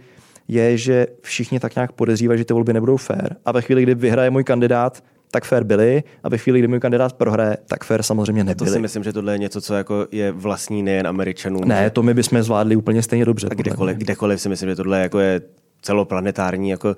[0.47, 3.35] je, že všichni tak nějak podezřívají, že ty volby nebudou fair.
[3.45, 6.79] A ve chvíli, kdy vyhraje můj kandidát, tak fair byli a ve chvíli, kdy můj
[6.79, 8.69] kandidát prohraje, tak fair samozřejmě nebyli.
[8.69, 11.67] To si myslím, že tohle je něco, co jako je vlastní nejen Američanům.
[11.67, 13.47] Ne, to my bychom zvládli úplně stejně dobře.
[13.51, 15.41] A kdekoliv, kdekoliv si myslím, že tohle jako je
[15.81, 16.95] celoplanetární jako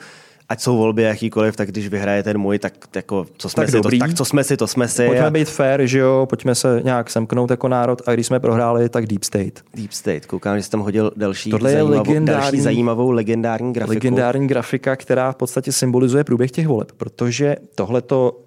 [0.50, 3.76] ať jsou volby jakýkoliv, tak když vyhraje ten můj, tak, jako, co jsme tak si,
[3.76, 4.00] dobrý.
[4.00, 5.06] to, tak co jsme si, to jsme si.
[5.06, 5.30] Pojďme a...
[5.30, 9.06] být fair, že jo, pojďme se nějak semknout jako národ a když jsme prohráli, tak
[9.06, 9.62] Deep State.
[9.76, 13.74] Deep State, koukám, že jsi tam hodil další, Tohle zajímavou, je legendární, další zajímavou legendární
[13.74, 13.94] grafiku.
[13.94, 18.40] Legendární grafika, která v podstatě symbolizuje průběh těch voleb, protože tohle to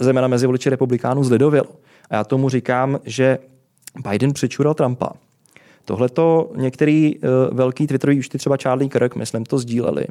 [0.00, 1.68] zejména mezi voliči republikánů zlidovělo.
[2.10, 3.38] A já tomu říkám, že
[4.10, 5.12] Biden přečural Trumpa.
[5.84, 10.06] Tohle to některý uh, velký twitterový účty, třeba Charlie Kirk, myslím, to sdíleli.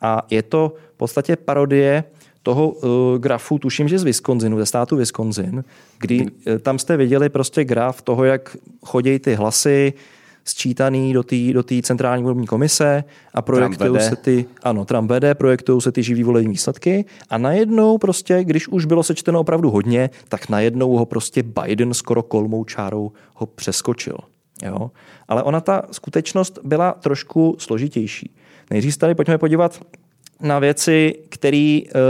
[0.00, 2.04] A je to v podstatě parodie
[2.42, 5.64] toho uh, grafu, tuším, že z Wisconsinu, ze státu Wisconsin,
[6.00, 9.92] kdy uh, tam jste viděli prostě graf toho, jak chodí ty hlasy,
[10.48, 15.80] sčítaný do té do centrální volební komise a projektují se ty, ano, Trump vede, projektují
[15.80, 20.48] se ty živý volební výsledky a najednou prostě, když už bylo sečteno opravdu hodně, tak
[20.48, 24.18] najednou ho prostě Biden skoro kolmou čárou ho přeskočil.
[24.62, 24.90] Jo?
[25.28, 28.34] Ale ona ta skutečnost byla trošku složitější.
[28.70, 29.80] Nejdřív tady pojďme podívat
[30.40, 32.00] na věci, které uh,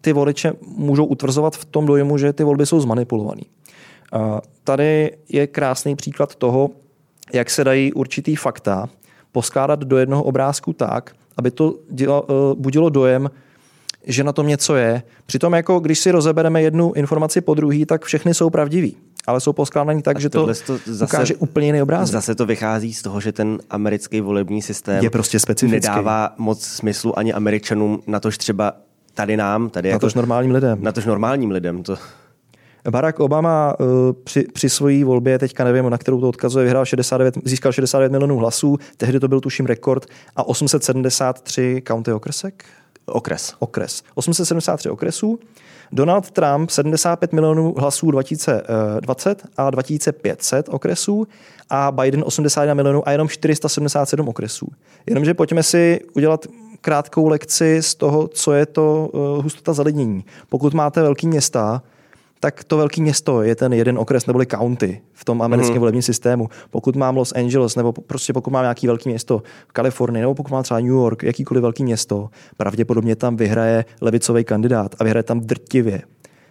[0.00, 3.42] ty voliče můžou utvrzovat v tom dojmu, že ty volby jsou zmanipulované.
[4.64, 6.70] Tady je krásný příklad toho,
[7.32, 8.88] jak se dají určitý fakta
[9.32, 12.14] poskládat do jednoho obrázku tak, aby to uh,
[12.54, 13.30] budilo dojem,
[14.06, 15.02] že na tom něco je.
[15.26, 18.96] Přitom jako když si rozebereme jednu informaci po druhý, tak všechny jsou pravdivý
[19.26, 22.12] ale jsou poskládaný tak, a že to, to zase, ukáže úplně jiný obrázek.
[22.12, 25.88] Zase to vychází z toho, že ten americký volební systém je prostě specifický.
[25.88, 28.72] nedává moc smyslu ani američanům, na tož třeba
[29.14, 30.78] tady nám, tady na jako, tož normálním lidem.
[30.80, 31.82] Na tož normálním lidem.
[31.82, 31.96] To...
[32.90, 33.86] Barack Obama uh,
[34.24, 38.36] při, při svojí volbě, teďka nevím, na kterou to odkazuje, vyhrál 69, získal 69 milionů
[38.36, 42.64] hlasů, tehdy to byl tuším rekord a 873 county okresek?
[43.06, 43.54] Okres.
[43.58, 44.02] Okres.
[44.14, 45.38] 873 okresů.
[45.92, 51.26] Donald Trump 75 milionů hlasů 2020 a 2500 okresů
[51.70, 54.66] a Biden 81 milionů a jenom 477 okresů.
[55.06, 56.46] Jenomže pojďme si udělat
[56.80, 60.24] krátkou lekci z toho, co je to uh, hustota zalidnění.
[60.48, 61.82] Pokud máte velký města,
[62.40, 65.80] tak to velké město je ten jeden okres neboli county v tom americkém mm.
[65.80, 66.48] volebním systému.
[66.70, 70.52] Pokud mám Los Angeles nebo prostě pokud mám nějaký velké město v Kalifornii nebo pokud
[70.52, 75.40] mám třeba New York, jakýkoliv velké město, pravděpodobně tam vyhraje levicový kandidát a vyhraje tam
[75.40, 76.02] drtivě.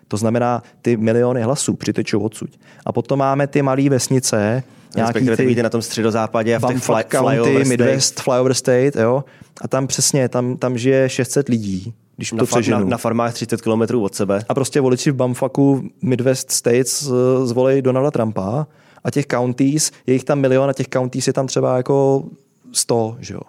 [0.07, 2.49] To znamená, ty miliony hlasů přitečou odsud.
[2.85, 4.63] A potom máme ty malé vesnice,
[4.95, 8.23] nějaký ty, na tom středozápadě a v těch fly, County, flyover Midwest, state.
[8.23, 9.23] flyover state, jo.
[9.61, 13.33] A tam přesně, tam, tam žije 600 lidí když na, to far, na, na farmách
[13.33, 14.45] 30 km od sebe.
[14.49, 17.11] A prostě voliči v Bamfaku Midwest States
[17.43, 18.67] zvolí Donalda Trumpa
[19.03, 22.25] a těch counties, je jich tam milion a těch counties je tam třeba jako
[22.71, 23.41] 100, že jo.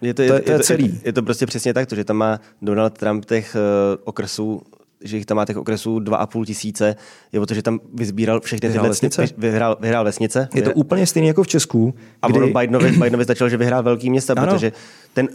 [0.00, 0.84] Je to, je, to, je, to, je, celý.
[0.84, 4.62] Je, je to prostě přesně tak, že tam má Donald Trump těch uh, okresů
[5.00, 6.96] že jich tam má těch okresů 2,5 tisíce,
[7.32, 9.24] je o to, že tam vyzbíral všechny vyhrál vesnice.
[9.38, 10.48] Vyhrál, vyhrál vesnice.
[10.54, 11.94] Je to úplně stejné jako v Česku.
[12.22, 12.40] A kdy...
[12.40, 14.52] Bidenovi, Bidenovi stačilo, že vyhrál velký města, ano.
[14.52, 14.72] protože
[15.14, 15.28] ten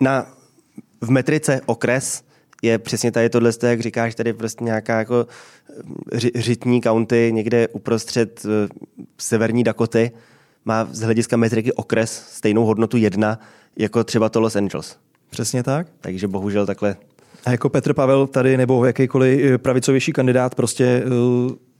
[0.00, 0.26] na,
[1.00, 2.22] v metrice okres
[2.62, 5.26] je přesně tady tohle, jak říkáš, tady prostě nějaká jako
[6.12, 8.50] ři, řitní county někde uprostřed uh,
[9.18, 10.10] severní Dakoty,
[10.64, 13.40] má z hlediska metriky okres stejnou hodnotu jedna,
[13.76, 14.96] jako třeba to Los Angeles.
[15.30, 15.86] Přesně tak.
[16.00, 16.96] Takže bohužel takhle
[17.46, 21.02] a jako Petr Pavel tady nebo jakýkoliv eh, pravicovější kandidát prostě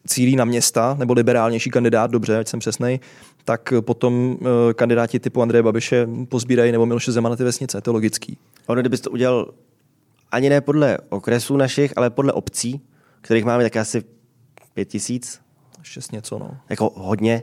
[0.07, 3.00] cílí na města, nebo liberálnější kandidát, dobře, ať jsem přesnej,
[3.44, 4.38] tak potom
[4.74, 8.38] kandidáti typu Andreje Babiše pozbírají nebo Miloše Zemana ty vesnice, to je logický.
[8.66, 9.55] Ono, kdybys to udělal
[10.31, 12.81] ani ne podle okresů našich, ale podle obcí,
[13.20, 14.05] kterých máme tak asi
[14.74, 15.40] pět tisíc.
[15.83, 16.57] Šest něco, no.
[16.68, 17.42] Jako hodně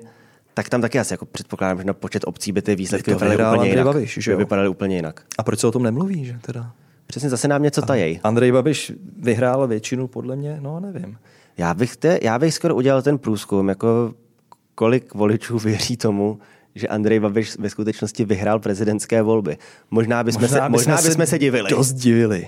[0.53, 3.69] tak tam taky asi jako předpokládám, že na počet obcí by ty výsledky vypadaly úplně
[3.69, 3.85] jinak.
[3.85, 4.37] Babiš, že jo?
[4.37, 5.25] vypadaly úplně jinak.
[5.37, 6.71] A proč se o tom nemluví, že teda?
[7.07, 8.19] Přesně zase nám něco tajej.
[8.23, 11.17] Andrej Babiš vyhrál většinu, podle mě, no nevím.
[11.57, 14.13] Já bych, te, já bych skoro udělal ten průzkum, jako
[14.75, 16.39] kolik voličů věří tomu,
[16.75, 19.57] že Andrej Babiš ve skutečnosti vyhrál prezidentské volby.
[19.91, 21.69] Možná bychom, možná se, možná bychom se divili.
[21.69, 22.47] Dost divili.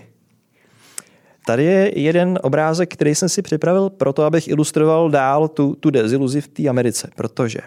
[1.46, 6.42] Tady je jeden obrázek, který jsem si připravil proto, abych ilustroval dál tu, tu deziluzi
[6.42, 7.60] v té Americe, protože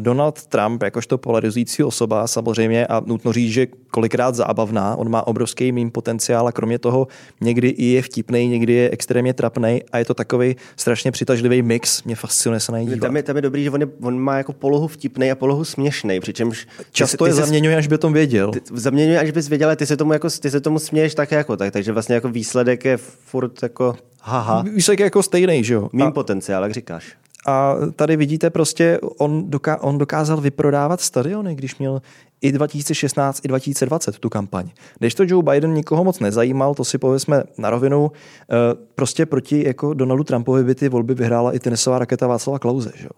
[0.00, 5.72] Donald Trump, jakožto polarizující osoba, samozřejmě, a nutno říct, že kolikrát zábavná, on má obrovský
[5.72, 7.06] mým potenciál a kromě toho
[7.40, 12.02] někdy i je vtipný, někdy je extrémně trapný a je to takový strašně přitažlivý mix.
[12.02, 14.36] Mě fascinuje se na něj Tam je, tam je dobrý, že on, je, on má
[14.36, 18.12] jako polohu vtipný a polohu směšný, přičemž často ty, ty je zaměňuje, až by tom
[18.12, 18.50] věděl.
[18.50, 21.30] Ty, zaměňuje, až bys věděl, ale ty se tomu, jako, ty se tomu směješ tak
[21.30, 24.62] jako tak, takže vlastně jako výsledek je furt jako haha.
[24.62, 25.88] Výsledek je jako stejný, že jo?
[25.92, 26.10] Mým a...
[26.10, 27.04] potenciál, jak říkáš.
[27.46, 32.02] A tady vidíte prostě, on, doká- on dokázal vyprodávat stadiony, když měl
[32.40, 34.68] i 2016, i 2020 tu kampaň.
[34.98, 38.54] Když to Joe Biden nikoho moc nezajímal, to si pověsme na rovinu, eh,
[38.94, 42.92] prostě proti jako Donaldu Trumpovi by ty volby vyhrála i tenisová raketa Václava Klauze.
[42.96, 43.08] Že?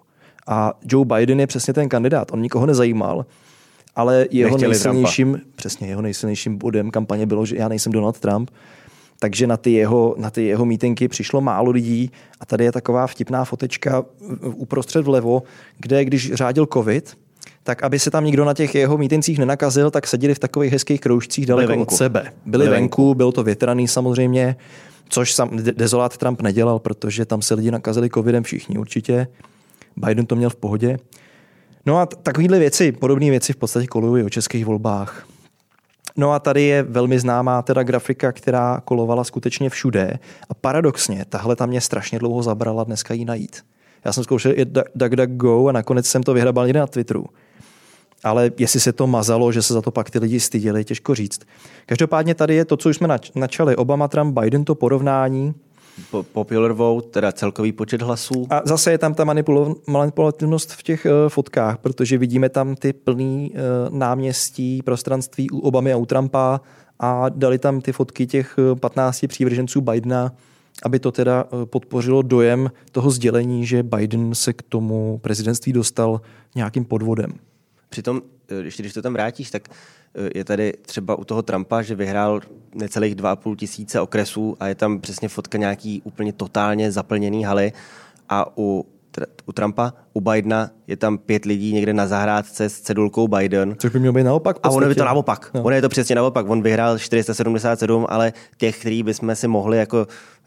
[0.46, 3.26] A Joe Biden je přesně ten kandidát, on nikoho nezajímal,
[3.96, 5.48] ale jeho Nechtěli nejsilnějším, Trumpa.
[5.56, 8.50] přesně jeho nejsilnějším bodem kampaně bylo, že já nejsem Donald Trump,
[9.24, 12.10] takže na ty jeho, na ty jeho mítinky přišlo málo lidí
[12.40, 14.04] a tady je taková vtipná fotečka
[14.42, 15.42] uprostřed vlevo,
[15.78, 17.16] kde když řádil covid,
[17.62, 21.00] tak aby se tam nikdo na těch jeho mítincích nenakazil, tak seděli v takových hezkých
[21.00, 22.20] kroužcích daleko Byli od sebe.
[22.20, 24.56] Byli, Byli venku, venku, byl to větraný samozřejmě,
[25.08, 29.26] což sam dezolát Trump nedělal, protože tam se lidi nakazili covidem všichni určitě.
[29.96, 30.98] Biden to měl v pohodě.
[31.86, 35.26] No a takovéhle věci, podobné věci v podstatě kolují o českých volbách.
[36.16, 40.18] No a tady je velmi známá teda grafika, která kolovala skutečně všude.
[40.48, 43.62] A paradoxně, tahle tam mě strašně dlouho zabrala dneska jí najít.
[44.04, 47.26] Já jsem zkoušel i DuckDuckGo a nakonec jsem to vyhrabal někde na Twitteru.
[48.24, 51.40] Ale jestli se to mazalo, že se za to pak ty lidi styděli, těžko říct.
[51.86, 53.76] Každopádně tady je to, co už jsme načali.
[53.76, 55.54] Obama, Trump, Biden, to porovnání
[56.32, 58.46] popular vote, teda celkový počet hlasů.
[58.50, 59.24] A zase je tam ta
[59.86, 65.92] manipulativnost v těch uh, fotkách, protože vidíme tam ty plný uh, náměstí, prostranství u Obamy
[65.92, 66.60] a u Trumpa
[66.98, 70.32] a dali tam ty fotky těch 15 přívrženců Bidena,
[70.82, 76.20] aby to teda podpořilo dojem toho sdělení, že Biden se k tomu prezidentství dostal
[76.54, 77.32] nějakým podvodem.
[77.88, 78.22] Přitom,
[78.62, 79.68] ještě když to tam vrátíš, tak
[80.34, 82.40] je tady třeba u toho Trumpa, že vyhrál
[82.74, 87.72] necelých 2,5 tisíce okresů a je tam přesně fotka nějaký úplně totálně zaplněný haly
[88.28, 88.86] a u
[89.46, 93.76] u Trumpa, u Bidena je tam pět lidí někde na zahrádce s cedulkou Biden.
[93.78, 94.56] Což by mělo být naopak.
[94.62, 95.50] A ono je to naopak.
[95.54, 95.62] No.
[95.62, 96.48] Ono je to přesně naopak.
[96.48, 100.06] On vyhrál 477, ale těch, který bychom si mohli jako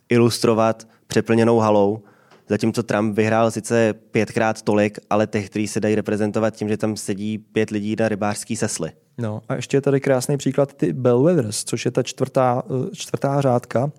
[0.09, 2.01] ilustrovat přeplněnou halou,
[2.49, 6.97] Zatímco Trump vyhrál sice pětkrát tolik, ale těch, kteří se dají reprezentovat tím, že tam
[6.97, 8.91] sedí pět lidí na rybářský sesly.
[9.17, 13.41] No a ještě je tady krásný příklad ty Belveders, což je ta čtvrtá, eh, čtvrtá
[13.41, 13.91] řádka.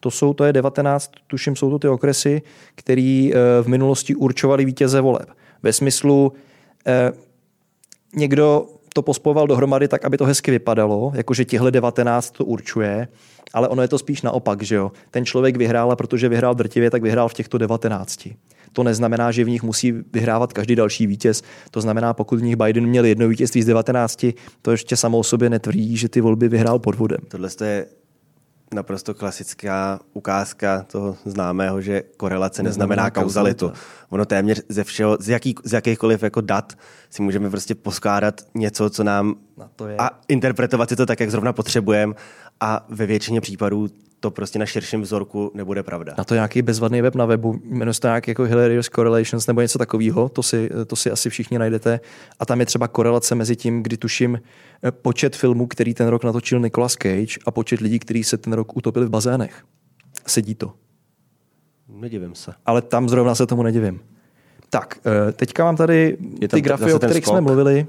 [0.00, 2.42] To jsou, to je 19, tuším, jsou to ty okresy,
[2.74, 5.28] které eh, v minulosti určovali vítěze voleb.
[5.62, 6.32] Ve smyslu,
[6.86, 7.12] eh,
[8.14, 13.08] někdo to pospoval dohromady tak, aby to hezky vypadalo, jakože těhle 19 to určuje,
[13.52, 14.92] ale ono je to spíš naopak, že jo.
[15.10, 18.28] Ten člověk vyhrál a protože vyhrál drtivě, tak vyhrál v těchto 19.
[18.72, 21.42] To neznamená, že v nich musí vyhrávat každý další vítěz.
[21.70, 24.26] To znamená, pokud v nich Biden měl jedno vítězství z 19,
[24.62, 27.20] to ještě samo o sobě netvrdí, že ty volby vyhrál podvodem.
[27.28, 27.86] Tohle je
[28.74, 33.72] naprosto klasická ukázka toho známého, že korelace neznamená, neznamená kauzalitu.
[34.08, 36.72] Ono téměř ze všeho, z, jaký, z jakýchkoliv jako dat
[37.10, 39.96] si můžeme prostě poskládat něco, co nám Na to je.
[39.96, 42.14] a interpretovat si to tak, jak zrovna potřebujeme
[42.60, 43.88] a ve většině případů
[44.26, 46.14] to prostě na širším vzorku nebude pravda.
[46.18, 49.60] Na to nějaký bezvadný web na webu, jmenuje se to nějak jako Hilarious Correlations nebo
[49.60, 52.00] něco takového, to si, to si asi všichni najdete.
[52.40, 54.40] A tam je třeba korelace mezi tím, kdy tuším
[54.84, 58.52] eh, počet filmů, který ten rok natočil Nicolas Cage a počet lidí, kteří se ten
[58.52, 59.64] rok utopili v bazénech.
[60.26, 60.72] Sedí to.
[61.88, 62.52] Nedivím se.
[62.66, 64.00] Ale tam zrovna se tomu nedivím.
[64.70, 67.34] Tak, eh, teďka mám tady je ty grafy, o kterých skok.
[67.34, 67.86] jsme mluvili.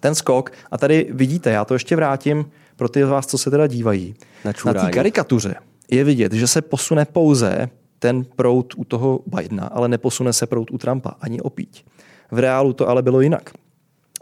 [0.00, 0.52] Ten skok.
[0.70, 4.14] A tady vidíte, já to ještě vrátím pro ty z vás, co se teda dívají.
[4.44, 5.54] Na, Na té karikatuře
[5.90, 10.70] je vidět, že se posune pouze ten prout u toho Bidena, ale neposune se prout
[10.70, 11.84] u Trumpa, ani opíť.
[12.30, 13.50] V reálu to ale bylo jinak.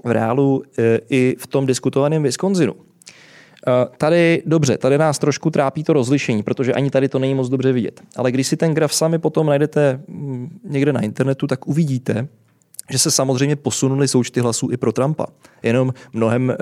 [0.04, 2.74] V reálu e, i v tom diskutovaném Wisconsinu.
[2.74, 7.48] E, tady, dobře, tady nás trošku trápí to rozlišení, protože ani tady to není moc
[7.48, 8.00] dobře vidět.
[8.16, 12.28] Ale když si ten graf sami potom najdete mm, někde na internetu, tak uvidíte,
[12.90, 15.26] že se samozřejmě posunuli součty hlasů i pro Trumpa.
[15.62, 16.56] Jenom mnohem e,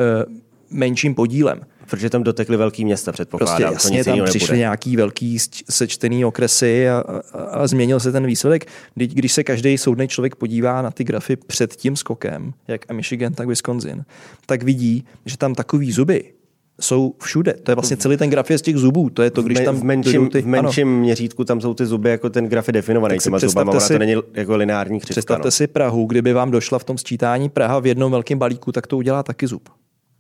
[0.73, 1.61] menším podílem.
[1.91, 3.73] Protože tam dotekly velký města, předpokládám.
[3.73, 5.39] Prostě jasně, tam přišly nějaký velký
[5.71, 8.67] sečtený okresy a, a, a změnil se ten výsledek.
[8.95, 13.33] Když, když se každý soudný člověk podívá na ty grafy před tím skokem, jak Michigan,
[13.33, 14.05] tak Wisconsin,
[14.47, 16.33] tak vidí, že tam takový zuby
[16.81, 17.55] jsou všude.
[17.63, 19.11] To je vlastně celý ten graf je z těch zubů.
[19.11, 20.97] To je to, když tam v menším, ty, v menším ano.
[20.97, 24.15] měřítku tam jsou ty zuby jako ten graf je definovaný těma zubama, si, to není
[24.35, 25.13] jako lineární křivka.
[25.13, 25.51] Představte no.
[25.51, 28.97] si Prahu, kdyby vám došla v tom sčítání Praha v jednom velkém balíku, tak to
[28.97, 29.69] udělá taky zub.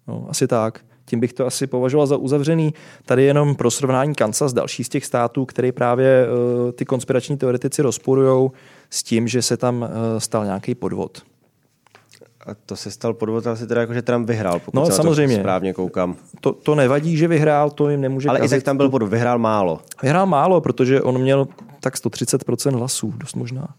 [0.09, 0.81] No, asi tak.
[1.05, 2.75] Tím bych to asi považoval za uzavřený.
[3.05, 7.83] Tady jenom pro srovnání Kansas, další z těch států, který právě uh, ty konspirační teoretici
[7.83, 8.51] rozporují
[8.91, 9.89] s tím, že se tam uh,
[10.19, 11.23] stal nějaký podvod.
[12.47, 15.37] A to se stal podvod asi teda jako, že Trump vyhrál, pokud no, samozřejmě.
[15.37, 16.17] to správně koukám.
[16.41, 18.57] To, to nevadí, že vyhrál, to jim nemůže Ale kazit.
[18.57, 19.81] i tak tam byl podvod, vyhrál málo.
[20.03, 21.49] Vyhrál málo, protože on měl
[21.81, 23.75] tak 130% hlasů, dost možná.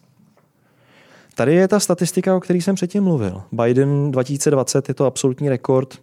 [1.35, 3.41] Tady je ta statistika, o které jsem předtím mluvil.
[3.51, 5.99] Biden 2020 je to absolutní rekord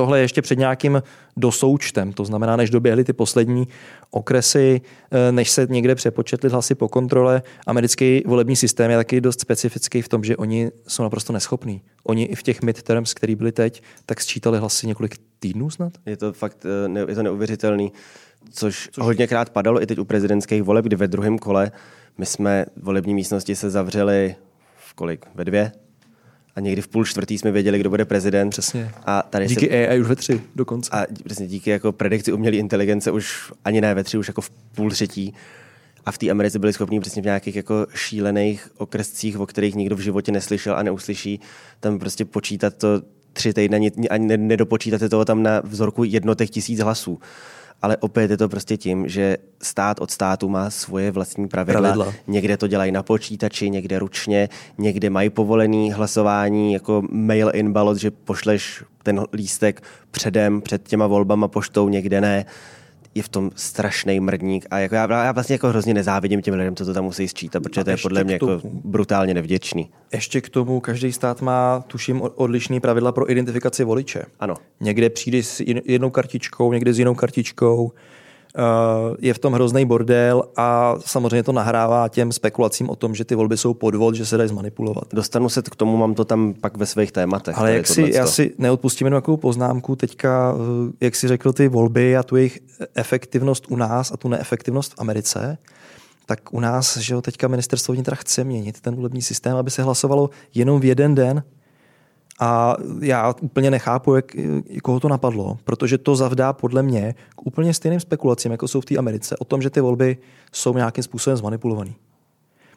[0.00, 1.02] tohle je ještě před nějakým
[1.36, 3.68] dosoučtem, to znamená, než doběhly ty poslední
[4.10, 7.42] okresy, eh, než se někde přepočetly hlasy po kontrole.
[7.66, 11.82] Americký volební systém je taky dost specifický v tom, že oni jsou naprosto neschopní.
[12.04, 15.92] Oni i v těch midterms, které byly teď, tak sčítali hlasy několik týdnů snad?
[16.06, 17.92] Je to fakt eh, je to neuvěřitelný,
[18.52, 21.72] což, což hodněkrát padalo i teď u prezidentských voleb, kdy ve druhém kole
[22.18, 24.36] my jsme volební místnosti se zavřeli
[24.76, 25.26] v kolik?
[25.34, 25.72] Ve dvě?
[26.56, 28.50] A někdy v půl čtvrtý jsme věděli, kdo bude prezident.
[28.50, 28.90] Přesně.
[29.06, 29.88] A tady díky se...
[29.88, 30.90] AI už ve tři dokonce.
[30.92, 34.50] A přesně díky jako predikci umělé inteligence už ani ne ve tři, už jako v
[34.50, 35.34] půl třetí.
[36.06, 39.96] A v té Americe byli schopni přesně v nějakých jako šílených okrescích, o kterých nikdo
[39.96, 41.40] v životě neslyšel a neuslyší,
[41.80, 47.18] tam prostě počítat to tři týdny, ani nedopočítat toho tam na vzorku jednotek tisíc hlasů
[47.82, 51.80] ale opět je to prostě tím, že stát od státu má svoje vlastní pravidla.
[51.80, 52.14] pravidla.
[52.26, 58.10] Někde to dělají na počítači, někde ručně, někde mají povolený hlasování jako mail-in ballot, že
[58.10, 62.44] pošleš ten lístek předem, před těma volbama poštou, někde ne
[63.14, 66.76] je v tom strašný mrdník a jako já, já vlastně jako hrozně nezávidím těm lidem,
[66.76, 69.90] co to tam musí sčítat, protože a to je podle mě jako brutálně nevděčný.
[70.12, 74.22] Ještě k tomu, každý stát má, tuším, odlišný pravidla pro identifikaci voliče.
[74.40, 74.54] Ano.
[74.80, 77.92] Někde přijde s jednou kartičkou, někde s jinou kartičkou.
[78.56, 83.24] Eh, je v tom hrozný bordel a samozřejmě to nahrává těm spekulacím o tom, že
[83.24, 85.04] ty volby jsou podvod, že se dají zmanipulovat.
[85.12, 87.58] Dostanu se k tomu, mám to tam pak ve svých tématech.
[87.58, 91.68] Ale jak si, já si neodpustím jenom takovou poznámku teďka, eh, jak si řekl ty
[91.68, 92.58] volby a tu jejich
[92.94, 95.58] efektivnost u nás a tu neefektivnost v Americe,
[96.26, 99.82] tak u nás, že jo, teďka ministerstvo vnitra chce měnit ten volební systém, aby se
[99.82, 101.42] hlasovalo jenom v jeden den
[102.40, 104.24] a já úplně nechápu, jak,
[104.82, 108.84] koho to napadlo, protože to zavdá podle mě k úplně stejným spekulacím, jako jsou v
[108.84, 110.16] té Americe, o tom, že ty volby
[110.52, 111.90] jsou nějakým způsobem zmanipulované.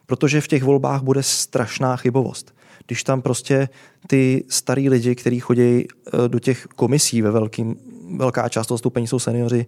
[0.06, 2.54] Protože v těch volbách bude strašná chybovost.
[2.86, 3.68] Když tam prostě
[4.06, 7.76] ty starý lidi, kteří chodí eh, do těch komisí ve velkým,
[8.16, 9.66] velká část toho stoupení jsou seniori,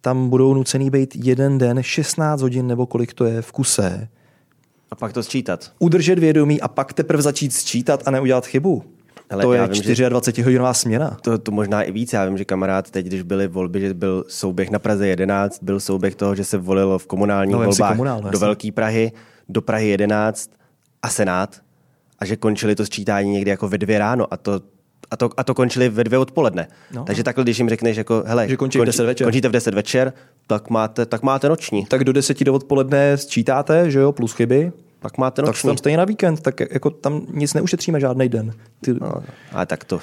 [0.00, 4.08] tam budou nucený být jeden den, 16 hodin nebo kolik to je v kuse.
[4.90, 5.72] A pak to sčítat.
[5.78, 8.95] Udržet vědomí a pak teprve začít sčítat a neudělat chybu.
[9.30, 11.16] Ale to je vím, 24 hodinová směna.
[11.22, 12.12] To, to možná i víc.
[12.12, 15.80] Já vím, že kamarád teď, když byly volby, že byl souběh na Praze 11, byl
[15.80, 19.12] souběh toho, že se volilo v komunálních no, volbách komunál, do Velké Prahy,
[19.48, 20.50] do Prahy 11
[21.02, 21.56] a Senát
[22.18, 24.60] a že končili to sčítání někdy jako ve dvě ráno a to
[25.10, 26.68] a to, a to končili ve dvě odpoledne.
[26.94, 27.04] No.
[27.04, 29.24] Takže takhle, když jim řekneš, jako, hele, že končí konč, v 10 večer.
[29.24, 30.12] končíte v 10 večer,
[30.46, 31.86] tak máte, tak máte noční.
[31.86, 35.62] Tak do 10 do odpoledne sčítáte, že jo, plus chyby, pak máte noční.
[35.62, 38.52] Tak tam stejně na víkend, tak jako tam nic neušetříme žádný den.
[38.80, 38.94] Ty...
[38.94, 39.12] No,
[39.52, 40.00] ale tak to,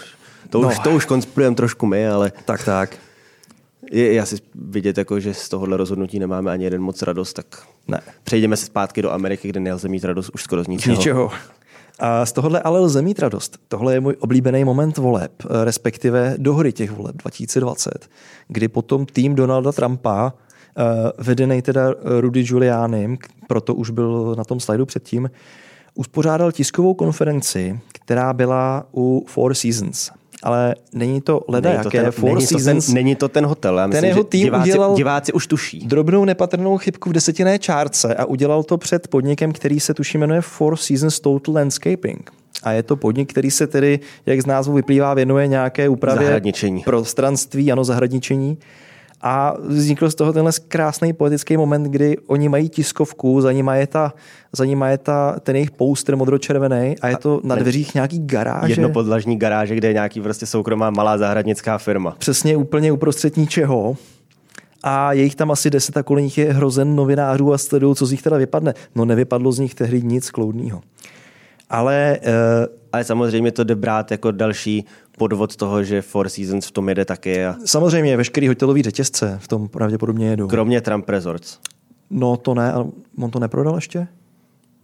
[0.50, 0.68] to, no.
[0.68, 2.32] už, to už konspirujeme trošku my, ale...
[2.46, 2.98] Tak, tak.
[3.92, 7.46] Je, je asi vidět, jako, že z tohohle rozhodnutí nemáme ani jeden moc radost, tak
[7.88, 8.02] ne.
[8.24, 10.96] přejdeme se zpátky do Ameriky, kde nelze mít radost už skoro z ničeho.
[10.96, 11.32] ničeho.
[12.00, 13.58] A z tohohle ale lze mít radost.
[13.68, 15.32] Tohle je můj oblíbený moment voleb,
[15.64, 18.10] respektive dohody těch voleb 2020,
[18.48, 20.34] kdy potom tým Donalda Trumpa
[21.18, 23.18] vedený teda Rudy Giuliani,
[23.48, 25.30] proto už byl na tom slajdu předtím,
[25.96, 30.12] uspořádal tiskovou konferenci, která byla u Four Seasons
[30.44, 32.02] ale není to leda není to jaké.
[32.02, 32.86] Ten, Four není Seasons.
[32.86, 33.78] To ten, není to ten hotel.
[33.78, 35.80] Já myslím, ten jeho tým diváci, udělal diváci už tuší.
[35.80, 40.42] Drobnou nepatrnou chybku v desetiné čárce a udělal to před podnikem, který se tuší jmenuje
[40.42, 42.32] Four Seasons Total Landscaping.
[42.64, 46.42] A je to podnik, který se tedy, jak z názvu vyplývá, věnuje nějaké úpravě
[46.84, 48.58] prostranství, ano, zahradničení.
[49.26, 53.88] A vznikl z toho tenhle krásný poetický moment, kdy oni mají tiskovku, za nimi je,
[53.88, 54.14] ta,
[54.54, 58.72] za nimi je ta, ten jejich poster modročervený a je to na dveřích nějaký garáže.
[58.72, 62.16] Jednopodlažní garáže, kde je nějaký prostě soukromá malá zahradnická firma.
[62.18, 63.98] Přesně úplně uprostřed ničeho.
[64.84, 68.06] A je jich tam asi deset a kolem nich je hrozen novinářů a sledují, co
[68.06, 68.74] z nich teda vypadne.
[68.96, 70.82] No nevypadlo z nich tehdy nic kloudného.
[71.70, 74.86] Ale, uh, ale samozřejmě to jde brát jako další
[75.18, 77.46] podvod toho, že Four Seasons v tom jede taky.
[77.46, 77.56] A...
[77.66, 80.48] Samozřejmě, veškerý hotelový řetězce v tom pravděpodobně jedou.
[80.48, 81.58] Kromě Trump Resorts.
[82.10, 82.86] No to ne, ale
[83.20, 84.08] on to neprodal ještě?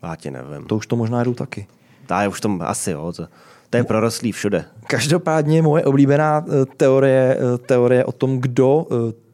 [0.04, 0.66] Já ti nevím.
[0.68, 1.68] To už to možná jedou taky.
[2.06, 3.14] Tá, už to asi, jo.
[3.16, 3.28] To,
[3.70, 4.66] to je prorostlý všude.
[4.88, 8.88] Každopádně moje oblíbená eh, teorie, eh, teorie o tom, kdo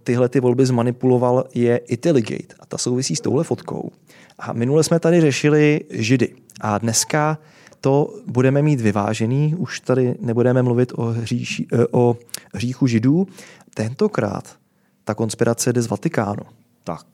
[0.03, 2.55] tyhle ty volby zmanipuloval, je Italigate.
[2.59, 3.91] A ta souvisí s touhle fotkou.
[4.39, 6.35] A minule jsme tady řešili Židy.
[6.61, 7.37] A dneska
[7.81, 12.17] to budeme mít vyvážený, už tady nebudeme mluvit o, hříši, eh, o
[12.53, 13.27] hříchu židů.
[13.73, 14.55] Tentokrát
[15.03, 16.43] ta konspirace jde z Vatikánu.
[16.83, 17.05] Tak.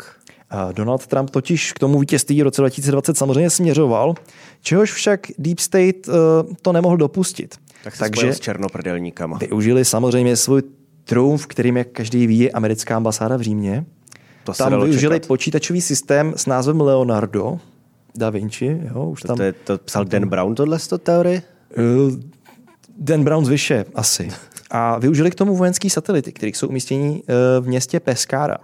[0.72, 4.14] Donald Trump totiž k tomu vítězství v roce 2020 samozřejmě směřoval,
[4.62, 6.12] čehož však Deep State eh,
[6.62, 7.55] to nemohl dopustit.
[7.84, 9.38] Tak se Takže s černoprdelníkama.
[9.38, 10.62] Využili samozřejmě svůj
[11.03, 13.86] trumf, kterým, jak každý ví, je americká ambasáda v Římě.
[14.43, 15.28] To Tam využili čekat.
[15.28, 17.59] počítačový systém s názvem Leonardo,
[18.16, 18.82] Da Vinci.
[18.95, 21.41] Jo, už tam, to, je, to psal Dan Brown tohle z teorie?
[21.78, 22.14] Uh,
[22.97, 24.30] Dan Brown zvyše asi.
[24.72, 28.57] A využili k tomu vojenský satelity, které jsou umístění uh, v městě Pescara.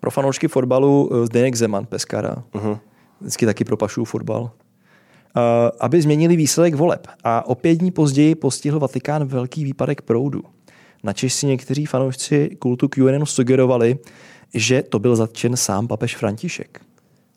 [0.00, 2.36] Pro fanoušky fotbalu uh, Zdeněk Zeman Pescara.
[2.52, 2.78] Uh-huh.
[3.20, 4.50] Vždycky taky propašuju fotbal.
[5.80, 7.06] Aby změnili výsledek voleb.
[7.24, 10.42] A o pět dní později postihl Vatikán velký výpadek proudu.
[11.04, 13.98] Načež si někteří fanoušci kultu QAnon sugerovali,
[14.54, 16.80] že to byl zatčen sám papež František.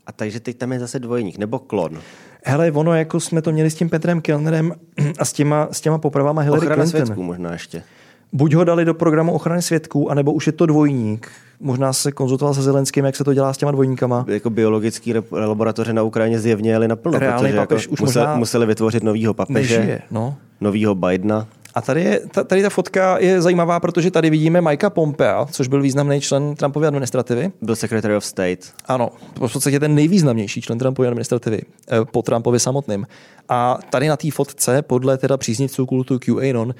[0.08, 2.00] A takže teď tam je zase dvojník, nebo klon.
[2.44, 4.74] Hele, ono, jako jsme to měli s tím Petrem Kellnerem
[5.20, 7.06] a s těma, s těma popravama Hillary Ochrana Clinton.
[7.06, 7.84] svědků možná ještě.
[8.34, 11.32] Buď ho dali do programu ochrany svědků, anebo už je to dvojník.
[11.60, 14.26] Možná se konzultoval se Zelenským, jak se to dělá s těma dvojníkama.
[14.28, 18.38] Jako biologický laboratoře na Ukrajině zjevně jeli naplno, Reálný protože papež jako už musel, možná
[18.38, 20.36] museli vytvořit novýho papeže, nežije, no.
[20.62, 21.48] novýho Bidena.
[21.76, 25.82] A tady, je, tady ta fotka je zajímavá, protože tady vidíme Mikea Pompea, což byl
[25.82, 27.52] významný člen Trumpovy administrativy.
[27.62, 28.74] Byl Secretary of State.
[28.86, 33.08] Ano, v podstatě ten nejvýznamnější člen Trumpovy administrativy eh, po Trumpovi samotným.
[33.50, 36.76] A tady na té fotce, podle teda příznivců kultu QAnon,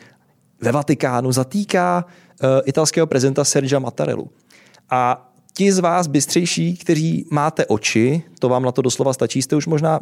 [0.62, 4.30] ve Vatikánu zatýká uh, italského prezidenta Sergia Mattarellu.
[4.90, 9.56] A ti z vás bystřejší, kteří máte oči, to vám na to doslova stačí, jste
[9.56, 10.00] už možná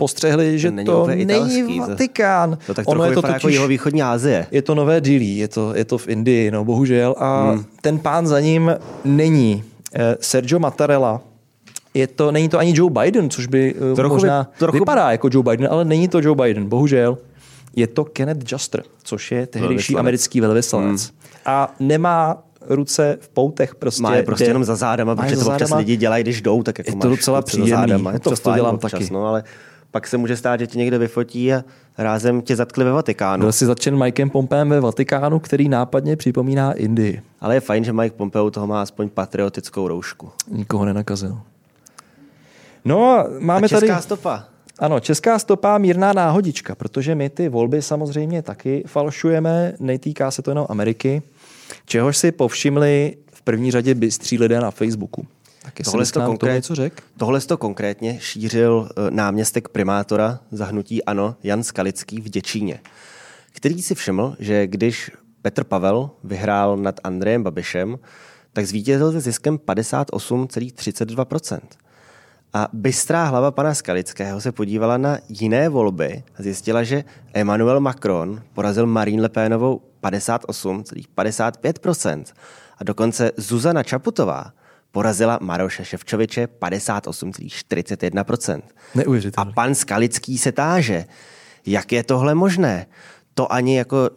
[0.00, 2.50] postřehli, že není to není Vatikán.
[2.50, 4.46] To, to tak ono je to totiž, jako jeho východní Asie.
[4.50, 7.14] Je to nové Dili, je to, je to v Indii, no bohužel.
[7.18, 7.64] A hmm.
[7.80, 8.72] ten pán za ním
[9.04, 11.20] není eh, Sergio Mattarella,
[11.94, 14.78] je to, není to ani Joe Biden, což by eh, trochu možná trochu...
[14.78, 17.18] vypadá jako Joe Biden, ale není to Joe Biden, bohužel.
[17.76, 21.02] Je to Kenneth Juster, což je tehdejší americký velvyslanec.
[21.02, 21.16] Hmm.
[21.46, 24.02] A nemá ruce v poutech prostě.
[24.02, 26.78] Má je prostě jde, jenom za zádama, protože to občas lidi dělají, když jdou, tak
[26.78, 27.70] jako je to docela příjemný.
[27.70, 29.08] Zádama, to, to dělám občas, taky.
[29.12, 29.44] No, ale
[29.90, 31.64] pak se může stát, že tě někde vyfotí a
[31.98, 33.40] rázem tě zatkli ve Vatikánu.
[33.40, 37.22] Byl si začen Mikem Pompeem ve Vatikánu, který nápadně připomíná Indii.
[37.40, 40.30] Ale je fajn, že Mike Pompeo toho má aspoň patriotickou roušku.
[40.50, 41.38] Nikoho nenakazil.
[42.84, 44.02] No a máme a česká tady...
[44.02, 44.44] stopa.
[44.78, 50.50] Ano, česká stopa, mírná náhodička, protože my ty volby samozřejmě taky falšujeme, netýká se to
[50.50, 51.22] jenom Ameriky,
[51.84, 55.26] čehož si povšimli v první řadě bystří lidé na Facebooku.
[55.62, 57.02] Tak tohle to, konkrét, něco řek?
[57.16, 62.80] tohle to konkrétně šířil eh, náměstek primátora zahnutí ANO Jan Skalický v Děčíně,
[63.52, 65.10] který si všiml, že když
[65.42, 67.98] Petr Pavel vyhrál nad Andrejem Babišem,
[68.52, 71.60] tak zvítězil se ziskem 58,32%.
[72.52, 78.42] A bystrá hlava pana Skalického se podívala na jiné volby a zjistila, že Emmanuel Macron
[78.52, 82.24] porazil Marine Le Penovou 58,55%.
[82.78, 84.52] A dokonce Zuzana Čaputová
[84.90, 88.62] porazila Maroše Ševčoviče 58,41%.
[88.94, 89.50] Neuvěřitelné.
[89.50, 91.04] A pan Skalický se táže,
[91.66, 92.86] jak je tohle možné?
[93.34, 94.10] To ani jako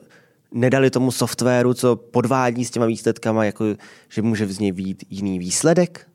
[0.52, 3.66] nedali tomu softwaru, co podvádí s těma výsledkama, jako
[4.10, 6.10] že může z něj být jiný výsledek?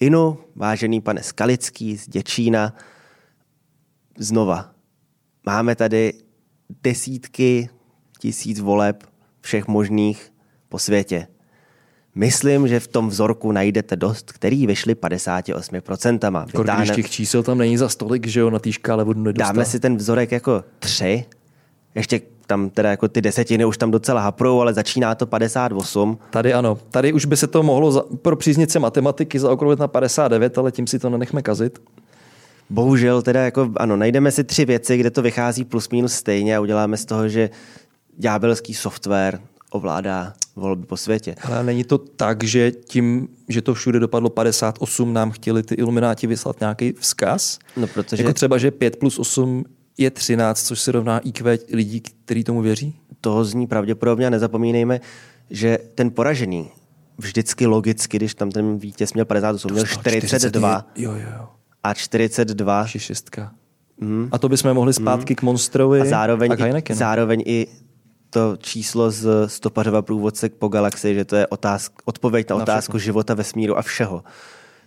[0.00, 2.76] Inu, vážený pane Skalický z Děčína,
[4.18, 4.70] znova.
[5.46, 6.12] Máme tady
[6.82, 7.68] desítky
[8.18, 9.04] tisíc voleb
[9.40, 10.32] všech možných
[10.68, 11.26] po světě.
[12.14, 16.44] Myslím, že v tom vzorku najdete dost, který vyšli 58%.
[16.44, 16.94] Když Vytáhne...
[16.94, 19.54] těch čísel tam není za stolik, že jo, na té škále budu nedostat.
[19.54, 21.24] Dáme si ten vzorek jako tři,
[21.94, 26.18] ještě tam teda jako ty desetiny už tam docela haprou, ale začíná to 58.
[26.30, 30.58] Tady ano, tady už by se to mohlo za, pro příznice matematiky zaokrouhlit na 59,
[30.58, 31.78] ale tím si to nenechme kazit.
[32.70, 36.60] Bohužel teda jako ano, najdeme si tři věci, kde to vychází plus minus stejně a
[36.60, 37.50] uděláme z toho, že
[38.18, 39.40] ďábelský software
[39.74, 41.34] ovládá volby po světě.
[41.42, 46.26] Ale není to tak, že tím, že to všude dopadlo 58, nám chtěli ty ilumináti
[46.26, 47.58] vyslat nějaký vzkaz?
[47.76, 48.22] No, protože...
[48.22, 49.64] Jako třeba, že 5 plus 8
[49.98, 52.94] je 13, což se rovná IQ lidí, kteří tomu věří?
[53.20, 55.00] Toho zní pravděpodobně a nezapomínejme,
[55.50, 56.70] že ten poražený
[57.18, 60.86] vždycky logicky, když tam ten vítěz měl 58, měl 42.
[60.96, 61.48] Jo, jo.
[61.82, 62.86] A 42.
[62.86, 63.52] Šestka.
[64.00, 64.28] Mm.
[64.32, 65.36] A to bychom mohli zpátky mm.
[65.36, 67.66] k Monstrovi a zároveň, a i, zároveň i
[68.34, 72.98] to číslo z stopařova průvodce po galaxii, že to je otázk, odpověď na, na otázku
[72.98, 73.04] všechno.
[73.04, 74.24] života, vesmíru a všeho.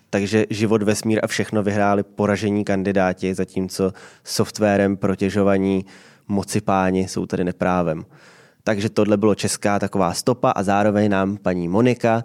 [0.09, 3.93] Takže život, vesmír a všechno vyhráli poražení kandidáti, zatímco
[4.23, 5.85] softwarem protěžovaní
[6.27, 8.05] moci páni jsou tady neprávem.
[8.63, 12.23] Takže tohle bylo česká taková stopa a zároveň nám paní Monika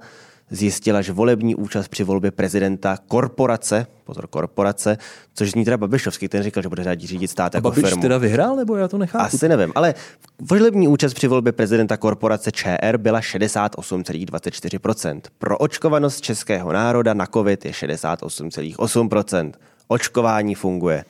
[0.52, 4.98] zjistila, že volební účast při volbě prezidenta korporace, pozor, korporace,
[5.34, 8.02] což zní teda Babišovský, ten říkal, že bude rádi řídit stát a jako Babiš firmu.
[8.02, 9.24] teda vyhrál, nebo já to nechápu?
[9.24, 9.94] Asi nevím, ale
[10.40, 15.20] volební účast při volbě prezidenta korporace ČR byla 68,24%.
[15.38, 19.52] Pro očkovanost českého národa na COVID je 68,8%.
[19.88, 21.04] Očkování funguje.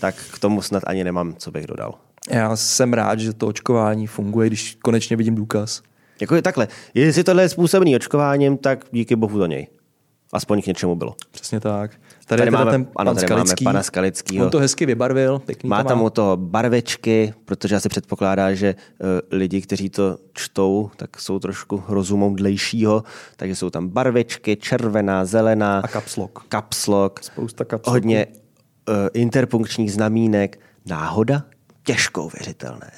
[0.00, 1.94] Tak k tomu snad ani nemám, co bych dodal.
[2.30, 5.82] Já jsem rád, že to očkování funguje, když konečně vidím důkaz.
[6.20, 6.68] Jako je takhle.
[6.94, 9.66] Jestli tohle je způsobený očkováním, tak díky bohu za něj.
[10.32, 11.14] Aspoň k něčemu bylo.
[11.30, 11.90] Přesně tak.
[12.26, 13.64] Tady, tady máme, ten ano, pan tady Skalický.
[13.64, 14.44] máme pana Skalickýho.
[14.44, 15.38] On to hezky vybarvil.
[15.38, 19.08] Pěkný má to tam u toho barvečky, protože asi předpokládá, že uh,
[19.38, 21.82] lidi, kteří to čtou, tak jsou trošku
[22.34, 23.02] dlejšího,
[23.36, 25.80] takže jsou tam barvečky, červená, zelená.
[25.80, 26.44] A kapslok.
[26.48, 27.22] Kapslok.
[27.22, 27.94] Spousta kapsloků.
[27.94, 28.26] Hodně
[28.88, 30.60] uh, interpunkčních znamínek.
[30.86, 31.42] Náhoda?
[31.84, 32.90] Těžko uvěřitelné.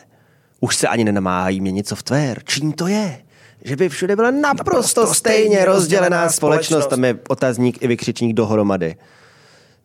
[0.61, 2.43] Už se ani nenamáhají měnit software.
[2.45, 3.23] Čím to je?
[3.65, 6.87] Že by všude byla naprosto, naprosto stejně rozdělená společnost.
[6.87, 8.97] Tam je otazník i vykřičník dohromady.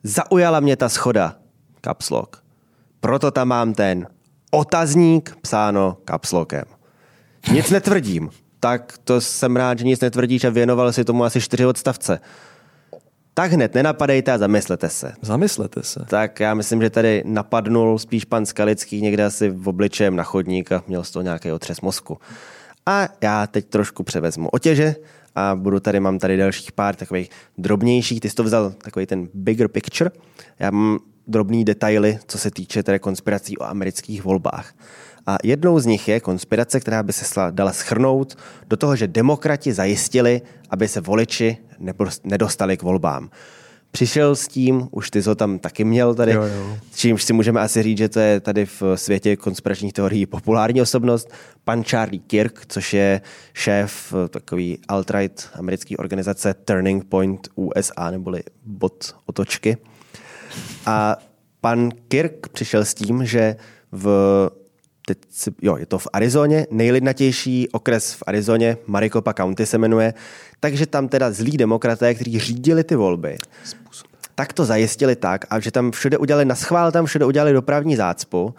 [0.02, 1.36] Zaujala mě ta schoda.
[1.80, 2.42] Kapslok.
[3.00, 4.06] Proto tam mám ten
[4.50, 6.64] otazník psáno kapslokem.
[7.52, 8.30] Nic netvrdím.
[8.60, 12.20] Tak to jsem rád, že nic netvrdíš a věnoval si tomu asi čtyři odstavce
[13.34, 15.12] tak hned nenapadejte a zamyslete se.
[15.22, 16.00] Zamyslete se.
[16.08, 20.72] Tak já myslím, že tady napadnul spíš pan Skalický někde asi v obličejem na chodník
[20.72, 22.18] a měl z toho nějaký otřes mozku.
[22.86, 24.96] A já teď trošku převezmu otěže
[25.34, 28.20] a budu tady, mám tady dalších pár takových drobnějších.
[28.20, 30.10] Ty jsi to vzal takový ten bigger picture.
[30.58, 34.74] Já mám drobný detaily, co se týče tedy konspirací o amerických volbách.
[35.26, 39.72] A jednou z nich je konspirace, která by se dala schrnout do toho, že demokrati
[39.72, 41.56] zajistili, aby se voliči
[42.24, 43.30] nedostali k volbám.
[43.90, 46.76] Přišel s tím, už ty to tam taky měl tady, jo, jo.
[46.94, 51.28] čímž si můžeme asi říct, že to je tady v světě konspiračních teorií populární osobnost,
[51.64, 53.20] pan Charlie Kirk, což je
[53.52, 59.76] šéf takový alt-right americké organizace Turning Point USA, neboli bod otočky.
[60.86, 61.16] A
[61.60, 63.56] pan Kirk přišel s tím, že
[63.92, 64.50] v
[65.06, 65.18] teď
[65.62, 70.14] jo, je to v Arizoně, nejlidnatější okres v Arizoně, Maricopa County se jmenuje,
[70.60, 74.06] takže tam teda zlí demokraté, kteří řídili ty volby, Způsob.
[74.34, 77.96] tak to zajistili tak, a že tam všude udělali, na schvál tam všude udělali dopravní
[77.96, 78.54] zácpu,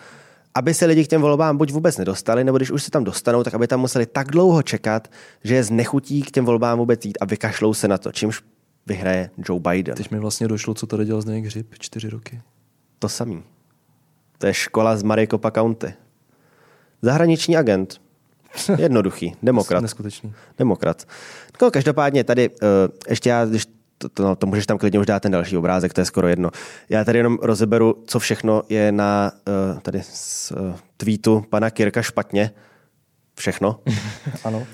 [0.56, 3.44] aby se lidi k těm volbám buď vůbec nedostali, nebo když už se tam dostanou,
[3.44, 5.08] tak aby tam museli tak dlouho čekat,
[5.44, 8.42] že je znechutí k těm volbám vůbec jít a vykašlou se na to, čímž
[8.86, 9.96] vyhraje Joe Biden.
[9.96, 12.42] Teď mi vlastně došlo, co tady dělal Zdeněk Hřib čtyři roky.
[13.00, 13.44] To samý.
[14.38, 15.94] To je škola z Maricopa County.
[17.06, 18.02] Zahraniční agent.
[18.78, 19.36] Jednoduchý.
[19.44, 19.82] Demokrat.
[19.82, 20.34] Neskutečný.
[20.58, 21.08] Demokrat.
[21.62, 22.56] No, každopádně tady, uh,
[23.10, 23.66] ještě já, když
[23.98, 26.28] to, to, no, to můžeš tam klidně už dát ten další obrázek, to je skoro
[26.28, 26.50] jedno.
[26.90, 29.32] Já tady jenom rozeberu, co všechno je na
[29.74, 32.52] uh, tady z uh, tweetu pana Kirka špatně.
[33.36, 33.80] Všechno.
[34.44, 34.68] ano.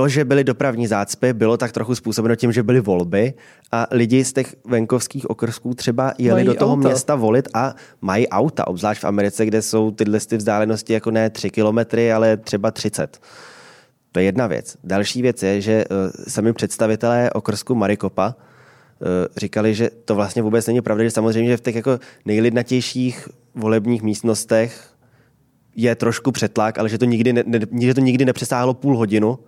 [0.00, 3.34] To, že byly dopravní zácpy, bylo tak trochu způsobeno tím, že byly volby
[3.72, 6.88] a lidi z těch venkovských okrsků třeba jeli mají do toho auta.
[6.88, 11.30] města volit a mají auta, obzvlášť v Americe, kde jsou tyhle ty vzdálenosti jako ne
[11.30, 13.18] 3 kilometry, ale třeba 30.
[14.12, 14.76] To je jedna věc.
[14.84, 15.96] Další věc je, že uh,
[16.28, 21.56] sami představitelé okrsku Marikopa uh, říkali, že to vlastně vůbec není pravda, že samozřejmě že
[21.56, 24.90] v těch jako nejlidnatějších volebních místnostech
[25.76, 29.38] je trošku přetlak, ale že to nikdy, ne, ne, že to nikdy nepřesáhlo půl hodinu,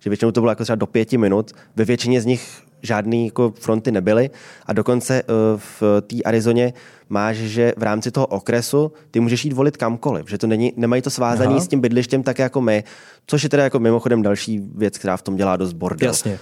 [0.00, 1.52] že většinou to bylo jako třeba do pěti minut.
[1.76, 4.30] Ve většině z nich žádný jako fronty nebyly
[4.66, 6.72] a dokonce uh, v té Arizoně
[7.08, 11.02] máš, že v rámci toho okresu ty můžeš jít volit kamkoliv, že to není, nemají
[11.02, 11.60] to svázaný Aha.
[11.60, 12.84] s tím bydlištěm tak jako my,
[13.26, 16.08] což je teda jako mimochodem další věc, která v tom dělá dost bordel.
[16.08, 16.38] Jasně.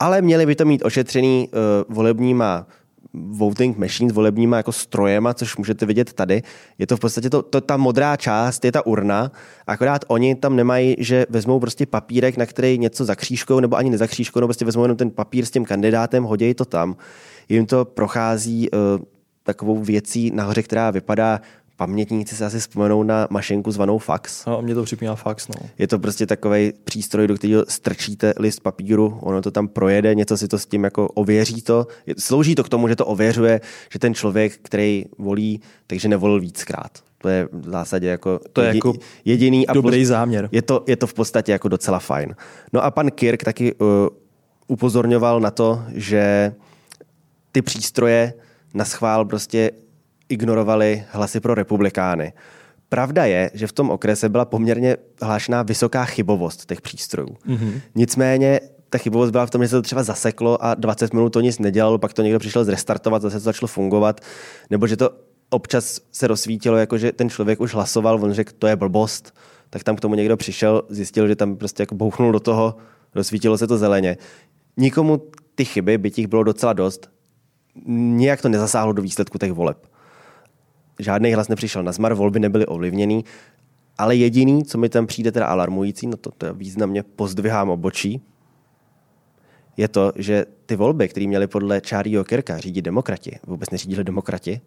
[0.00, 2.66] Ale měli by to mít ošetřený uh, volebníma
[3.14, 6.42] voting machines, volebníma jako strojema, což můžete vidět tady.
[6.78, 9.32] Je to v podstatě to, to, ta modrá část, je ta urna,
[9.66, 14.40] akorát oni tam nemají, že vezmou prostě papírek, na který něco zakřížkou nebo ani nezakřížkou,
[14.40, 16.96] nebo prostě vezmou jenom ten papír s tím kandidátem, hodí to tam.
[17.48, 18.78] Jim to prochází uh,
[19.42, 21.40] takovou věcí nahoře, která vypadá
[21.76, 24.46] pamětníci se asi vzpomenou na mašinku zvanou fax.
[24.46, 25.54] No, mě to připomíná fax, no.
[25.78, 30.36] Je to prostě takový přístroj, do kterého strčíte list papíru, ono to tam projede, něco
[30.36, 31.86] si to s tím jako ověří to.
[32.18, 33.60] Slouží to k tomu, že to ověřuje,
[33.92, 36.98] že ten člověk, který volí, takže nevolil víckrát.
[37.18, 38.92] To je v zásadě jako, to je jako
[39.24, 40.48] jediný a dobrý záměr.
[40.52, 42.34] Je to, je to v podstatě jako docela fajn.
[42.72, 43.88] No a pan Kirk taky uh,
[44.66, 46.54] upozorňoval na to, že
[47.52, 48.34] ty přístroje
[48.74, 49.70] na schvál prostě
[50.28, 52.32] ignorovali hlasy pro republikány.
[52.88, 57.36] Pravda je, že v tom okrese byla poměrně hlášená vysoká chybovost těch přístrojů.
[57.48, 57.80] Mm-hmm.
[57.94, 58.60] Nicméně
[58.90, 61.58] ta chybovost byla v tom, že se to třeba zaseklo a 20 minut to nic
[61.58, 64.20] nedělalo, pak to někdo přišel zrestartovat, zase to začalo fungovat,
[64.70, 65.10] nebo že to
[65.50, 69.34] občas se rozsvítilo, jako že ten člověk už hlasoval, on řekl, to je blbost,
[69.70, 72.76] tak tam k tomu někdo přišel, zjistil, že tam prostě jako bouchnul do toho,
[73.14, 74.16] rozsvítilo se to zeleně.
[74.76, 75.22] Nikomu
[75.54, 77.10] ty chyby, by těch bylo docela dost,
[77.86, 79.86] nějak to nezasáhlo do výsledku těch voleb
[80.98, 83.24] žádný hlas nepřišel na zmar, volby nebyly ovlivněný,
[83.98, 88.22] ale jediný, co mi tam přijde teda alarmující, no to, to významně pozdvihám obočí,
[89.76, 94.60] je to, že ty volby, které měly podle Charlieho Kirka řídit demokrati, vůbec neřídili demokrati,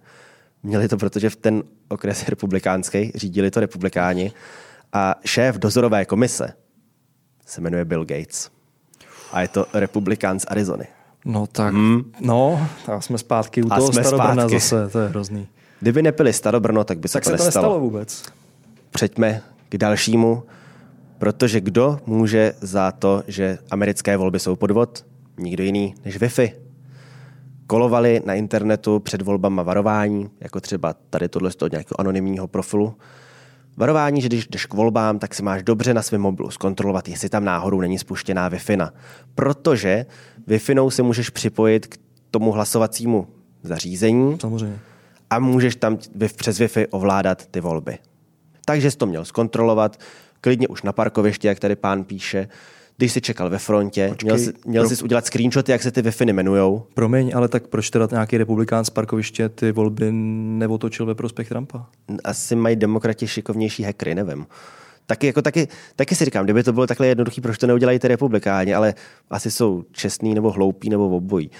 [0.63, 4.32] měli to, protože v ten okres republikánský řídili to republikáni
[4.93, 6.53] a šéf dozorové komise
[7.45, 8.49] se jmenuje Bill Gates.
[9.32, 10.88] A je to republikán z Arizony.
[11.25, 12.11] No tak, hmm.
[12.19, 15.47] no, tak jsme zpátky u a toho Starobrna zase, to je hrozný.
[15.80, 17.51] Kdyby nepili Starobrno, tak by se tak to se nestalo.
[17.51, 18.23] to nestalo vůbec.
[18.89, 20.43] Přeďme k dalšímu,
[21.17, 25.05] protože kdo může za to, že americké volby jsou podvod?
[25.38, 26.51] Nikdo jiný než Wi-Fi.
[27.67, 32.95] Kolovali na internetu před volbama varování, jako třeba tady tohle od nějakého anonymního profilu.
[33.77, 37.30] Varování, že když jdeš k volbám, tak si máš dobře na svém mobilu zkontrolovat, jestli
[37.30, 38.89] tam náhodou není spuštěná Wi-Fi.
[39.36, 40.05] Protože
[40.47, 41.97] Wi-Fi si můžeš připojit k
[42.32, 43.27] tomu hlasovacímu
[43.63, 44.38] zařízení.
[44.41, 44.80] Samozřejmě
[45.30, 45.97] a můžeš tam
[46.36, 47.97] přes Wi-Fi ovládat ty volby.
[48.65, 49.99] Takže jsi to měl zkontrolovat,
[50.41, 52.47] klidně už na parkovišti, jak tady pán píše,
[52.97, 54.95] když jsi čekal ve frontě, Počkej, měl, jsi, měl pro...
[54.95, 56.84] jsi udělat screenshoty, jak se ty Wi-Fi jmenujou.
[56.93, 61.86] Promiň, ale tak proč teda nějaký republikán z parkoviště ty volby neotočil ve prospěch Trumpa?
[62.23, 64.47] Asi mají demokrati šikovnější hackery, nevím.
[65.05, 68.07] Taky, jako, taky, taky si říkám, kdyby to bylo takhle jednoduché, proč to neudělají ty
[68.07, 68.93] republikáni, ale
[69.30, 71.51] asi jsou čestní nebo hloupí nebo obojí.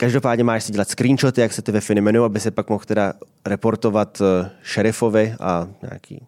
[0.00, 3.12] Každopádně máš si dělat screenshoty, jak se ty Wi-Fi jmenují, aby se pak mohl teda
[3.46, 6.26] reportovat eh, šerifovi a nějaký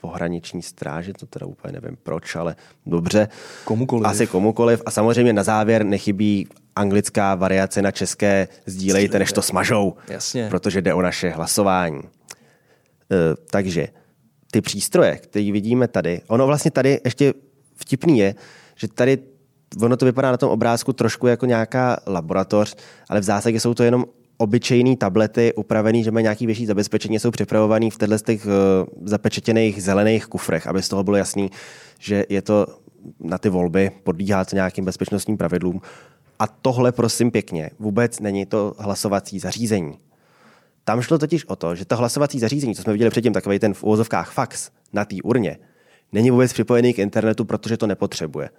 [0.00, 3.28] pohraniční stráži, to teda úplně nevím proč, ale dobře.
[3.64, 4.06] Komukoliv.
[4.06, 4.82] Asi komukoliv.
[4.86, 9.94] A samozřejmě na závěr nechybí anglická variace na české sdílejte, než to smažou.
[10.08, 10.48] Jasně.
[10.50, 12.00] Protože jde o naše hlasování.
[12.02, 12.08] E,
[13.50, 13.88] takže
[14.50, 17.34] ty přístroje, které vidíme tady, ono vlastně tady ještě
[17.76, 18.34] vtipný je,
[18.76, 19.18] že tady
[19.82, 22.76] ono to vypadá na tom obrázku trošku jako nějaká laboratoř,
[23.08, 24.04] ale v zásadě jsou to jenom
[24.38, 28.52] obyčejné tablety upravené, že mají nějaký větší zabezpečení, jsou připravované v těchto těch uh,
[29.02, 31.50] zapečetěných zelených kufrech, aby z toho bylo jasný,
[31.98, 32.66] že je to
[33.20, 35.80] na ty volby, podlíhá to nějakým bezpečnostním pravidlům.
[36.38, 39.98] A tohle, prosím pěkně, vůbec není to hlasovací zařízení.
[40.84, 43.74] Tam šlo totiž o to, že to hlasovací zařízení, co jsme viděli předtím, takový ten
[43.74, 45.58] v úvozovkách fax na té urně,
[46.12, 48.50] není vůbec připojený k internetu, protože to nepotřebuje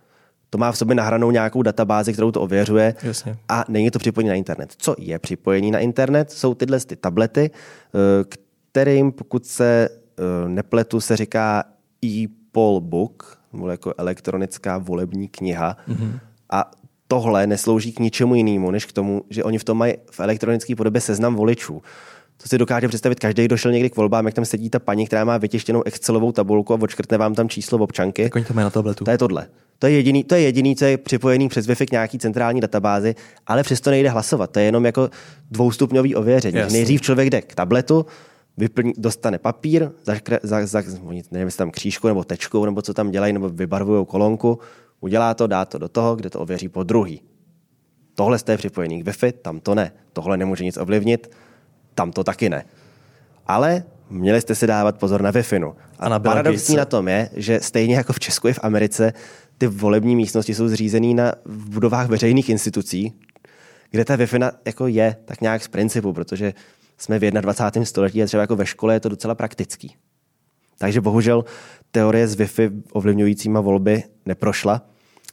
[0.50, 3.38] to má v sobě nahranou nějakou databázi, kterou to ověřuje Jasně.
[3.50, 4.74] a není to připojení na internet.
[4.78, 6.32] Co je připojení na internet?
[6.32, 8.24] Jsou tyhle ty tablety, eh,
[8.72, 11.64] kterým, pokud se eh, nepletu, se říká
[12.06, 15.78] e-poll book, nebo jako elektronická volební kniha.
[15.90, 16.20] Mm-hmm.
[16.50, 16.72] A
[17.08, 20.76] tohle neslouží k ničemu jinému, než k tomu, že oni v tom mají v elektronické
[20.76, 21.82] podobě seznam voličů.
[22.44, 25.08] To si dokáže představit každý, kdo šel někdy k volbám, jak tam sedí ta paní,
[25.08, 28.24] která má vytištěnou Excelovou tabulku a odškrtne vám tam číslo občanky.
[28.24, 29.04] Tak oni to mají na tabletu.
[29.04, 29.48] To je tohle.
[29.80, 33.16] To je jediný, to je jediný, co je připojený přes Wi-Fi k nějaký centrální databázi,
[33.48, 34.52] ale přesto nejde hlasovat.
[34.52, 35.10] To je jenom jako
[35.52, 36.58] dvoustupňový ověření.
[36.58, 36.74] Jasný.
[36.74, 38.06] Nejdřív člověk jde k tabletu,
[38.58, 40.84] vyplní, dostane papír, zakre, za, za,
[41.32, 44.60] nevím, jestli tam křížku nebo tečkou, nebo co tam dělají, nebo vybarvují kolonku,
[45.00, 47.22] udělá to, dá to do toho, kde to ověří po druhý.
[48.16, 49.92] Tohle je připojený k Wi-Fi, tam to ne.
[50.14, 51.30] Tohle nemůže nic ovlivnit,
[51.98, 52.66] tam to taky ne.
[53.48, 55.44] Ale měli jste si dávat pozor na wi
[56.00, 59.14] A, a na paradoxní na tom je, že stejně jako v Česku i v Americe,
[59.58, 63.14] ty volební místnosti jsou zřízené na v budovách veřejných institucí,
[63.92, 64.28] kde ta wi
[64.66, 66.54] jako je tak nějak z principu, protože
[66.98, 67.86] jsme v 21.
[67.86, 69.96] století a třeba jako ve škole je to docela praktický.
[70.78, 71.46] Takže bohužel
[71.92, 74.82] teorie z Wi-Fi ovlivňujícíma volby neprošla.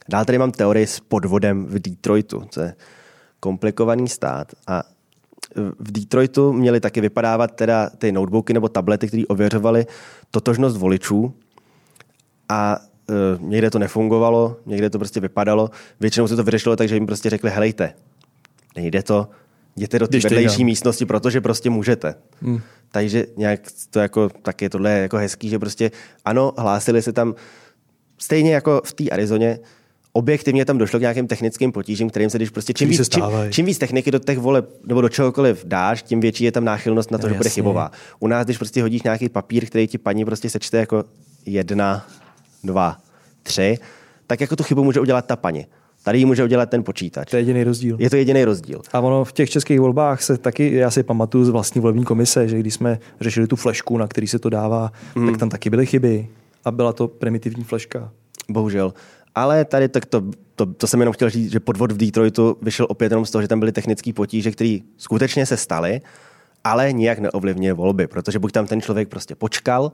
[0.09, 2.75] Dál tady mám teorii s podvodem v Detroitu, co je
[3.39, 4.83] komplikovaný stát a
[5.79, 9.85] v Detroitu měly taky vypadávat teda ty notebooky nebo tablety, které ověřovaly
[10.31, 11.33] totožnost voličů
[12.49, 12.79] a
[13.09, 15.69] e, někde to nefungovalo, někde to prostě vypadalo.
[15.99, 17.93] Většinou se to vyřešilo tak, že jim prostě řekli, helejte,
[18.75, 19.27] nejde to,
[19.75, 22.15] jděte do té vedlejší místnosti, protože prostě můžete.
[22.41, 22.59] Hmm.
[22.91, 25.91] Takže nějak to jako, tak je tohle jako hezký, že prostě
[26.25, 27.35] ano, hlásili se tam
[28.17, 29.59] stejně jako v té Arizoně,
[30.15, 33.65] objektivně tam došlo k nějakým technickým potížím, kterým se když prostě čím víc, čím, čím
[33.65, 37.17] víc techniky do těch voleb nebo do čehokoliv dáš, tím větší je tam náchylnost na
[37.17, 37.37] to, no, že jasně.
[37.37, 37.91] bude chybová.
[38.19, 41.03] U nás, když prostě hodíš nějaký papír, který ti paní prostě sečte jako
[41.45, 42.07] jedna,
[42.63, 42.97] dva,
[43.43, 43.77] tři,
[44.27, 45.65] tak jako tu chybu může udělat ta paní.
[46.03, 47.29] Tady ji může udělat ten počítač.
[47.29, 47.97] To je jediný rozdíl.
[47.99, 48.81] Je to jediný rozdíl.
[48.93, 52.47] A ono v těch českých volbách se taky, já si pamatuju z vlastní volební komise,
[52.47, 55.27] že když jsme řešili tu flešku, na který se to dává, mm.
[55.27, 56.27] tak tam taky byly chyby.
[56.65, 58.11] A byla to primitivní fleška.
[58.49, 58.93] Bohužel.
[59.35, 60.23] Ale tady tak to,
[60.55, 63.41] to, to jsem jenom chtěl říct, že podvod v Detroitu vyšel opět jenom z toho,
[63.41, 66.01] že tam byly technické potíže, které skutečně se staly,
[66.63, 69.91] ale nijak neovlivňuje volby, protože buď tam ten člověk prostě počkal,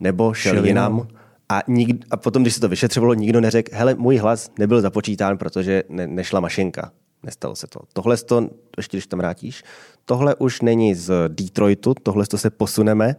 [0.00, 1.08] nebo šel, šel jinam.
[1.48, 5.38] A, nik, a potom, když se to vyšetřovalo, nikdo neřekl, hele, můj hlas nebyl započítán,
[5.38, 6.92] protože ne, nešla mašinka.
[7.22, 7.80] Nestalo se to.
[7.92, 9.64] Tohle to, ještě když tam vrátíš,
[10.04, 13.16] tohle už není z Detroitu, tohle to se posuneme.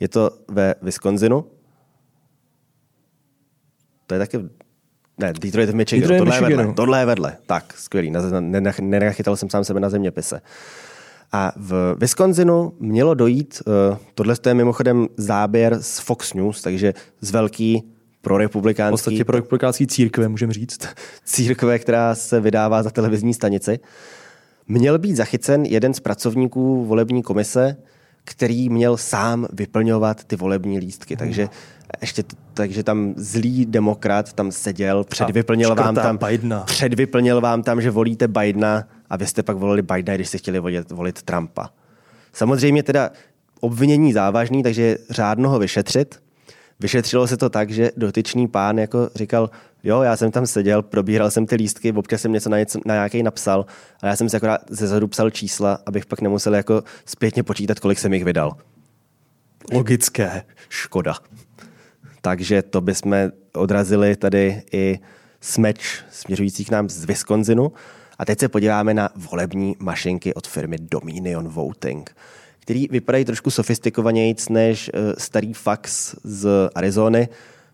[0.00, 1.44] Je to ve Wisconsinu.
[4.06, 4.38] To je taky
[5.22, 6.00] ne, Detroit v Michiganu.
[6.00, 6.50] Detroit tohle, Michiganu.
[6.50, 7.36] Je vedle, tohle je vedle.
[7.46, 8.12] Tak, skvělý.
[8.80, 10.40] Nenachytal jsem sám sebe na zeměpise.
[11.32, 17.30] A v Wisconsinu mělo dojít, uh, tohle je mimochodem záběr z Fox News, takže z
[17.30, 17.82] velký
[18.20, 19.02] pro republikánský...
[19.02, 20.88] V podstatě pro republikánský církve, můžeme říct.
[21.24, 23.78] Církve, která se vydává za televizní stanici.
[24.68, 27.76] Měl být zachycen jeden z pracovníků volební komise,
[28.24, 31.16] který měl sám vyplňovat ty volební lístky.
[31.16, 31.48] Takže
[32.00, 32.24] ještě
[32.54, 36.60] takže tam zlý demokrat tam seděl, předvyplnil vám tam, Bidena.
[36.60, 40.58] předvyplnil vám tam, že volíte Bidena a vy jste pak volili Bidena, když jste chtěli
[40.58, 41.70] volit, volit Trumpa.
[42.32, 43.10] Samozřejmě teda
[43.60, 46.22] obvinění závažný, takže řádno ho vyšetřit.
[46.80, 49.50] Vyšetřilo se to tak, že dotyčný pán jako říkal,
[49.84, 52.94] jo, já jsem tam seděl, probíral jsem ty lístky, občas jsem něco na, něco, na
[52.94, 53.66] nějaký napsal,
[54.02, 57.80] a já jsem si akorát ze zadu psal čísla, abych pak nemusel jako zpětně počítat,
[57.80, 58.56] kolik jsem jich vydal.
[59.72, 60.42] Logické.
[60.68, 61.14] Škoda.
[62.22, 63.16] Takže to bychom
[63.54, 64.98] odrazili tady i
[65.40, 67.72] smeč směřující k nám z Wisconsinu.
[68.18, 72.16] A teď se podíváme na volební mašinky od firmy Dominion Voting,
[72.60, 77.28] který vypadají trošku sofistikovanějíc než eh, starý fax z Arizony.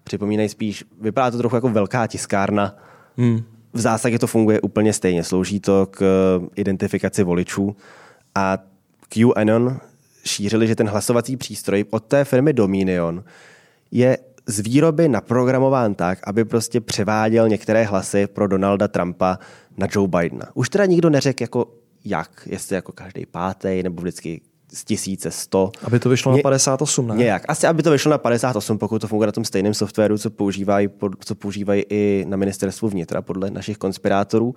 [0.05, 2.77] Připomínají spíš, vypadá to trochu jako velká tiskárna.
[3.17, 3.43] Hmm.
[3.73, 5.25] V zásadě to funguje úplně stejně.
[5.25, 7.77] Slouží to k eh, identifikaci voličů.
[8.35, 8.59] A
[9.09, 9.81] QAnon
[10.25, 13.25] šířili, že ten hlasovací přístroj od té firmy Dominion
[13.91, 14.19] je
[14.49, 19.39] z výroby naprogramován tak, aby prostě převáděl některé hlasy pro Donalda Trumpa
[19.77, 20.47] na Joe Bidena.
[20.55, 21.67] Už teda nikdo neřekl jako
[22.05, 24.41] jak, jestli jako každý pátý nebo vždycky
[24.73, 25.71] z tisíce sto.
[25.83, 27.15] Aby to vyšlo Ně, na 58, ne?
[27.17, 27.45] Nějak.
[27.49, 30.89] Asi, aby to vyšlo na 58, pokud to funguje na tom stejném softwaru, co používají,
[31.25, 34.55] co používají i na ministerstvu vnitra, podle našich konspirátorů.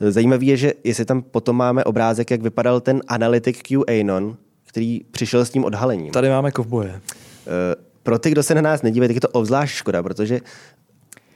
[0.00, 5.44] Zajímavé je, že jestli tam potom máme obrázek, jak vypadal ten analytik QAnon, který přišel
[5.44, 6.12] s tím odhalením.
[6.12, 6.90] Tady máme kovboje.
[6.90, 10.40] Uh, pro ty, kdo se na nás nedívají, tak je to obzvlášť škoda, protože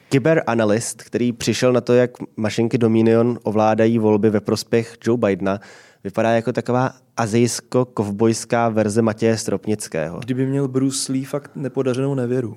[0.09, 5.61] kyberanalyst, který přišel na to, jak mašinky Dominion ovládají volby ve prospěch Joe Bidena,
[6.05, 10.19] vypadá jako taková azijsko-kovbojská verze Matěje Stropnického.
[10.19, 12.57] Kdyby měl Bruce Lee fakt nepodařenou nevěru.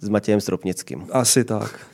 [0.00, 1.06] S Matějem Stropnickým.
[1.10, 1.86] Asi tak.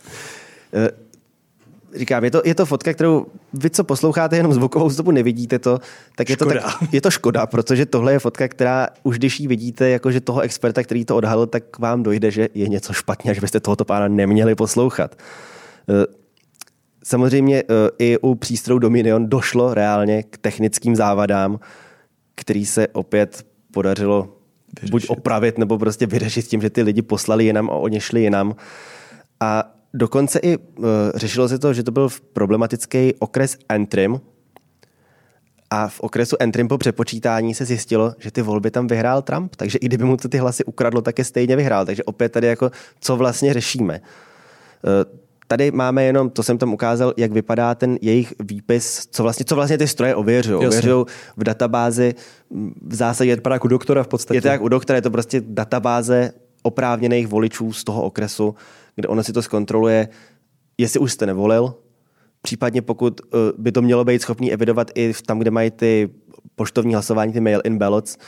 [1.95, 5.79] Říkám, je to, je to fotka, kterou vy, co posloucháte jenom zvukovou stopu, nevidíte to,
[6.17, 6.57] tak je to, tak,
[6.93, 10.83] je to škoda, protože tohle je fotka, která už když ji vidíte, jakože toho experta,
[10.83, 14.55] který to odhalil, tak vám dojde, že je něco špatně že byste tohoto pána neměli
[14.55, 15.17] poslouchat.
[15.89, 16.07] Eh,
[17.05, 17.65] samozřejmě eh,
[17.99, 21.61] i u přístrojů Dominion došlo reálně k technickým závadám,
[22.35, 24.37] který se opět podařilo
[24.81, 24.91] vyřešit.
[24.91, 28.57] buď opravit, nebo prostě vyřešit tím, že ty lidi poslali jinam a oni šli jinam.
[29.41, 30.85] A Dokonce i uh,
[31.15, 34.21] řešilo se to, že to byl problematický okres Entrim,
[35.71, 39.79] a v okresu Entrim po přepočítání se zjistilo, že ty volby tam vyhrál Trump, takže
[39.79, 41.87] i kdyby mu to ty hlasy ukradlo, tak je stejně vyhrál.
[41.87, 42.71] Takže opět tady jako,
[43.01, 44.01] co vlastně řešíme.
[44.01, 49.45] Uh, tady máme jenom, to jsem tam ukázal, jak vypadá ten jejich výpis, co vlastně,
[49.45, 50.67] co vlastně ty stroje ověřují.
[50.67, 51.05] Ověřují
[51.37, 52.15] v databázi
[52.83, 53.35] v zásadě...
[53.35, 54.37] Vypadá jako u doktora v podstatě.
[54.37, 56.33] Je to jak u doktora, je to prostě databáze
[56.63, 58.55] oprávněných voličů z toho okresu,
[58.99, 60.09] kde ono si to zkontroluje,
[60.79, 61.75] jestli už jste nevolil,
[62.43, 63.29] případně pokud uh,
[63.59, 66.11] by to mělo být schopný evidovat i tam, kde mají ty
[66.55, 68.19] poštovní hlasování, ty mail-in ballots,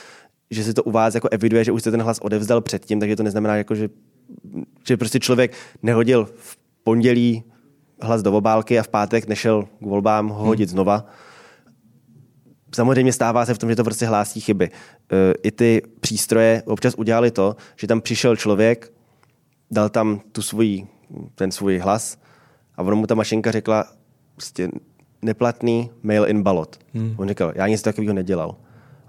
[0.50, 3.16] že si to u vás jako eviduje, že už jste ten hlas odevzdal předtím, takže
[3.16, 3.88] to neznamená, jako, že,
[4.86, 5.52] že prostě člověk
[5.82, 7.44] nehodil v pondělí
[8.02, 10.72] hlas do obálky a v pátek nešel k volbám ho hodit hmm.
[10.72, 11.06] znova.
[12.74, 14.64] Samozřejmě stává se v tom, že to prostě hlásí chyby.
[15.12, 18.92] E, I ty přístroje občas udělali to, že tam přišel člověk,
[19.70, 20.86] dal tam tu svůj,
[21.34, 22.18] ten svůj hlas
[22.76, 23.84] a ono mu ta mašinka řekla
[24.34, 24.68] prostě
[25.22, 26.78] neplatný mail-in ballot.
[26.94, 27.14] Hmm.
[27.16, 28.56] On říkal, já nic takového nedělal.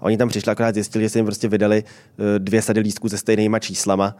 [0.00, 3.08] A oni tam přišli, akorát zjistili, že se jim prostě vydali e, dvě sady lístků
[3.08, 4.16] se stejnýma číslama.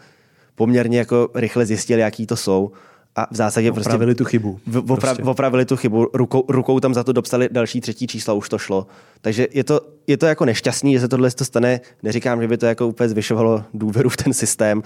[0.54, 2.72] Poměrně jako rychle zjistili, jaký to jsou
[3.16, 4.24] a v zásadě opravili prostě...
[4.24, 4.60] tu chybu.
[4.66, 5.22] V, opra, prostě.
[5.22, 8.86] Opravili tu chybu, rukou, rukou tam za to dopsali další třetí čísla, už to šlo.
[9.20, 11.80] Takže je to, je to jako nešťastný, že se tohle to stane.
[12.02, 14.82] Neříkám, že by to jako úplně zvyšovalo důvěru v ten systém,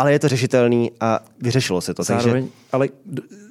[0.00, 2.02] ale je to řešitelný a vyřešilo se to.
[2.02, 2.58] Zároveň, takže...
[2.72, 2.88] ale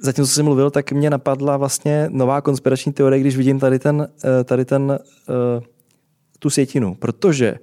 [0.00, 4.08] zatím, co jsi mluvil, tak mě napadla vlastně nová konspirační teorie, když vidím tady ten,
[4.24, 5.62] eh, tady ten uh,
[6.38, 7.58] tu sjetinu, protože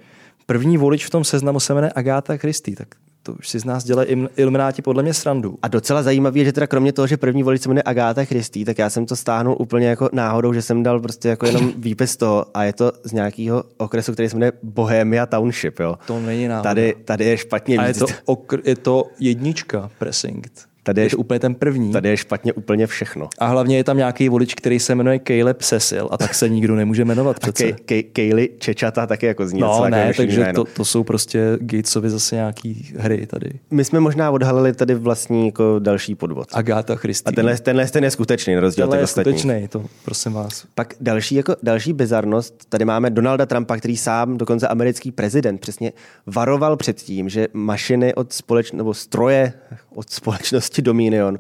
[0.46, 2.88] první volič v tom seznamu se jmenuje Agáta Christie, tak
[3.28, 5.58] to už si z nás dělají ilumináti podle mě srandu.
[5.62, 8.66] A docela zajímavé je, že teda kromě toho, že první volič se jmenuje Agáta Christy,
[8.66, 12.18] tak já jsem to stáhnul úplně jako náhodou, že jsem dal prostě jako jenom výpis
[12.18, 15.80] toho a je to z nějakého okresu, který se jmenuje Bohemia Township.
[15.80, 15.96] Jo.
[16.08, 16.70] To není náhoda.
[16.70, 20.68] Tady, tady je špatně A je to, okr- je to jednička precinct.
[20.88, 21.92] Tady je, je to úplně ten první.
[21.92, 23.30] Tady je špatně úplně všechno.
[23.40, 26.76] A hlavně je tam nějaký volič, který se jmenuje Caleb Cecil a tak se nikdo
[26.76, 27.66] nemůže jmenovat přece.
[27.66, 32.36] A Kay, Čečata taky jako zní No ne, takže to, to, jsou prostě Gatesovi zase
[32.36, 33.50] nějaký hry tady.
[33.72, 36.48] My jsme možná odhalili tady vlastní jako další podvod.
[36.54, 37.30] Agáta Christy.
[37.30, 40.66] A tenhle, tenhle ten je skutečný, na rozdíl tenhle je skutečný, to prosím vás.
[40.76, 45.92] Pak další, jako, další bizarnost, tady máme Donalda Trumpa, který sám, dokonce americký prezident, přesně
[46.26, 49.54] varoval před tím, že mašiny od společnosti, nebo stroje
[49.96, 51.38] od společnosti společnosti Dominion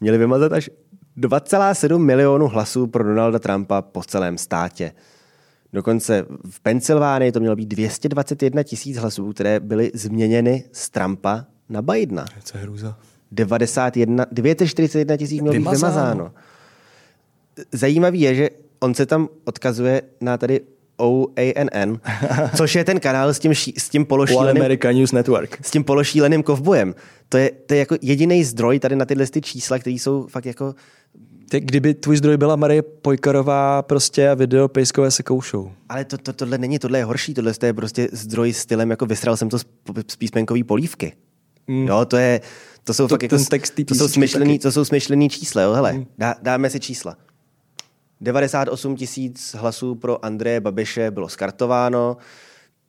[0.00, 0.70] měli vymazat až
[1.16, 4.92] 2,7 milionů hlasů pro Donalda Trumpa po celém státě.
[5.72, 11.82] Dokonce v Pensylvánii to mělo být 221 tisíc hlasů, které byly změněny z Trumpa na
[11.82, 12.24] Bidena.
[12.44, 12.96] Co je hrůza.
[13.30, 16.32] 91, 241 tisíc mělo být vymazáno.
[17.72, 20.60] Zajímavý je, že on se tam odkazuje na tady
[20.98, 22.00] OANN,
[22.56, 24.62] což je ten kanál s tím, s tím pološíleným...
[24.62, 25.58] American News Network.
[25.62, 26.94] S tím pološíleným kovbojem.
[27.28, 30.46] To je, to je jako jediný zdroj tady na tyhle ty čísla, které jsou fakt
[30.46, 30.74] jako...
[31.50, 35.70] Tak kdyby tvůj zdroj byla Marie Pojkarová prostě a video Pejskové se koušou.
[35.88, 39.36] Ale to, to, tohle není, tohle je horší, tohle je prostě zdroj stylem, jako vysral
[39.36, 39.64] jsem to z,
[40.10, 41.12] z písmenkový polívky.
[41.66, 41.88] Mm.
[41.88, 42.40] Jo, to je,
[42.84, 45.92] to jsou to, fakt jako, text to jsou smyšlený, to jsou smyšlený čísla, jo, hele,
[45.92, 46.06] mm.
[46.18, 47.16] dá, dáme si čísla.
[48.20, 52.16] 98 tisíc hlasů pro Andreje Babiše bylo skartováno,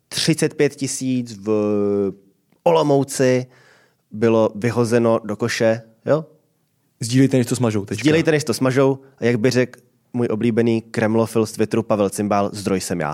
[0.09, 1.49] 35 tisíc v
[2.63, 3.45] Olomouci
[4.11, 5.82] bylo vyhozeno do koše.
[6.05, 6.25] Jo?
[6.99, 7.86] Sdílejte, než to smažou.
[7.86, 8.01] Tečka.
[8.01, 8.99] Sdílejte, než to smažou.
[9.17, 9.80] A jak by řekl
[10.13, 13.11] můj oblíbený kremlofil z Twitteru Pavel Cimbál, zdroj jsem já.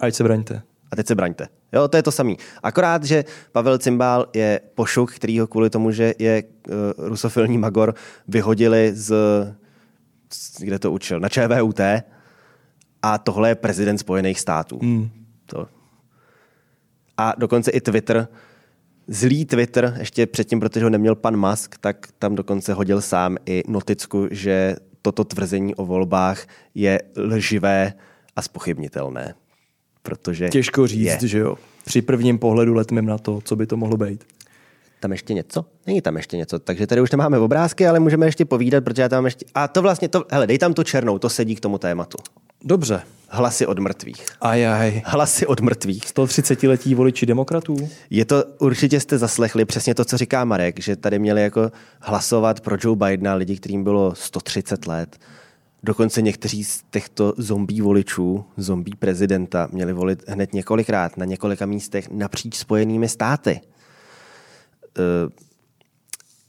[0.00, 0.62] A teď se braňte.
[0.90, 1.48] A teď se braňte.
[1.72, 2.36] Jo, to je to samý.
[2.62, 7.94] Akorát, že Pavel Cimbál je pošuk, který ho kvůli tomu, že je uh, rusofilní magor,
[8.28, 9.14] vyhodili z
[10.58, 11.80] kde to učil, na ČVUT
[13.02, 14.78] a tohle je prezident Spojených států.
[14.82, 15.10] Mm.
[15.46, 15.68] To.
[17.16, 18.28] A dokonce i Twitter,
[19.06, 23.62] zlý Twitter, ještě předtím, protože ho neměl pan Musk, tak tam dokonce hodil sám i
[23.68, 27.92] noticku, že toto tvrzení o volbách je lživé
[28.36, 29.34] a spochybnitelné.
[30.02, 31.28] Protože Těžko říct, je.
[31.28, 31.56] že jo.
[31.84, 34.24] Při prvním pohledu letmím na to, co by to mohlo být
[35.00, 35.64] tam ještě něco?
[35.86, 36.58] Není tam ještě něco.
[36.58, 39.46] Takže tady už nemáme obrázky, ale můžeme ještě povídat, protože já tam ještě...
[39.54, 42.18] A to vlastně, to, hele, dej tam tu černou, to sedí k tomu tématu.
[42.64, 43.02] Dobře.
[43.28, 44.26] Hlasy od mrtvých.
[44.40, 45.02] Ajaj.
[45.04, 46.04] Hlasy od mrtvých.
[46.04, 47.88] 130-letí voliči demokratů?
[48.10, 52.60] Je to, určitě jste zaslechli přesně to, co říká Marek, že tady měli jako hlasovat
[52.60, 55.18] pro Joe Bidena lidi, kterým bylo 130 let.
[55.82, 62.10] Dokonce někteří z těchto zombí voličů, zombí prezidenta, měli volit hned několikrát na několika místech
[62.10, 63.60] napříč spojenými státy.
[64.98, 65.48] Eh,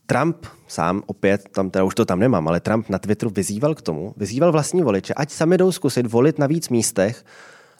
[0.05, 3.81] Trump sám opět, tam teda už to tam nemám, ale Trump na Twitteru vyzýval k
[3.81, 7.25] tomu, vyzýval vlastní voliče, ať sami jdou zkusit volit na víc místech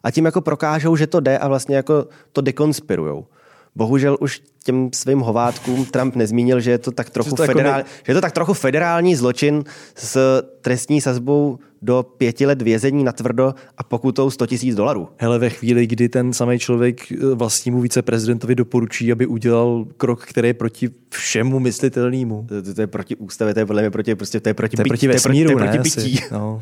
[0.03, 3.27] a tím jako prokážou, že to jde a vlastně jako to dekonspirujou.
[3.75, 7.89] Bohužel už těm svým hovátkům Trump nezmínil, že je to tak trochu, to federál, jako
[8.05, 9.63] že je to tak trochu federální zločin
[9.95, 15.09] s trestní sazbou do pěti let vězení na tvrdo a pokutou 100 tisíc dolarů.
[15.17, 20.47] Hele, ve chvíli, kdy ten samý člověk eh, vlastnímu viceprezidentovi doporučí, aby udělal krok, který
[20.47, 22.45] je proti všemu myslitelnému.
[22.49, 24.75] To, to, to, je proti ústavě, to je podle mě proti, prostě, to je proti,
[24.75, 26.23] to je proti vesmíru, to je proti, to je proti bytí.
[26.31, 26.61] No.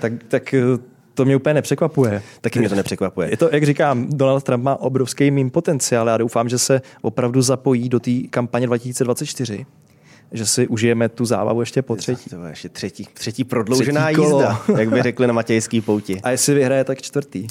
[0.00, 0.60] Tak, tak eh,
[1.14, 2.22] to mě úplně nepřekvapuje.
[2.40, 3.30] Taky mě to nepřekvapuje.
[3.30, 7.42] Je to, jak říkám, Donald Trump má obrovský mým potenciál a doufám, že se opravdu
[7.42, 9.66] zapojí do té kampaně 2024
[10.32, 12.30] že si užijeme tu zábavu ještě po třetí.
[12.30, 16.20] To je ještě třetí, třetí prodloužená třetí jízda, jak by řekli na Matějský pouti.
[16.22, 17.46] A jestli vyhraje, tak čtvrtý.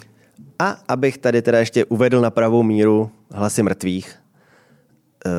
[0.60, 4.16] A abych tady teda ještě uvedl na pravou míru hlasy mrtvých,
[5.26, 5.32] uh,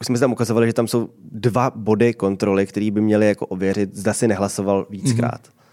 [0.00, 3.96] už jsme tam ukazovali, že tam jsou dva body kontroly, které by měly jako ověřit,
[3.96, 5.42] zda si nehlasoval víckrát.
[5.42, 5.63] Mm-hmm.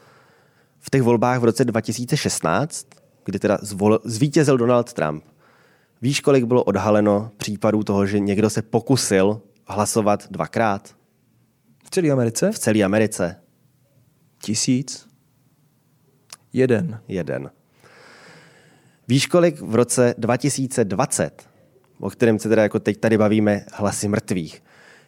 [0.82, 2.88] V těch volbách v roce 2016,
[3.26, 5.24] kdy teda zvol, zvítězil Donald Trump,
[6.02, 10.96] víš, kolik bylo odhaleno případů toho, že někdo se pokusil hlasovat dvakrát?
[11.86, 12.52] V celé Americe?
[12.52, 13.36] V celé Americe.
[14.44, 15.08] Tisíc?
[16.54, 17.02] Jeden.
[17.08, 17.52] Jeden.
[19.08, 21.50] Víš, kolik v roce 2020,
[22.00, 24.64] o kterém se teda jako teď tady bavíme, hlasy mrtvých,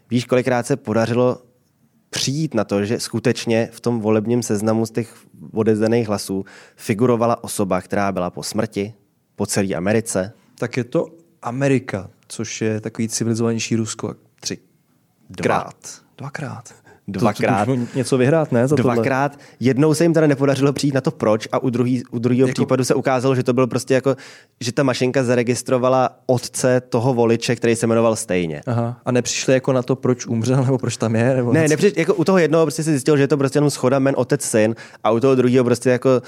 [0.09, 1.41] víš, kolikrát se podařilo
[2.13, 5.15] přijít na to, že skutečně v tom volebním seznamu z těch
[5.53, 6.45] odezdaných hlasů
[6.75, 8.93] figurovala osoba, která byla po smrti
[9.35, 10.33] po celé Americe?
[10.55, 11.07] Tak je to
[11.41, 14.15] Amerika, což je takový civilizovanější Rusko.
[14.39, 14.57] Tři.
[15.29, 16.01] Dvakrát.
[16.17, 16.82] Dvakrát.
[17.07, 17.65] Dvakrát.
[17.65, 18.67] To, to něco vyhrát, ne?
[18.67, 19.31] Za Dvakrát.
[19.31, 19.47] Tohle.
[19.59, 22.53] Jednou se jim teda nepodařilo přijít na to proč a u, druhý, u druhého jako...
[22.53, 24.15] případu se ukázalo, že to bylo prostě jako,
[24.61, 28.61] že ta mašinka zaregistrovala otce toho voliče, který se jmenoval stejně.
[28.67, 28.97] Aha.
[29.05, 31.35] A nepřišli jako na to, proč umřel nebo proč tam je?
[31.35, 33.69] Nebo ne, nepřišli, jako u toho jednoho prostě se zjistil, že je to prostě jenom
[33.69, 36.21] schoda men otec syn a u toho druhého prostě jako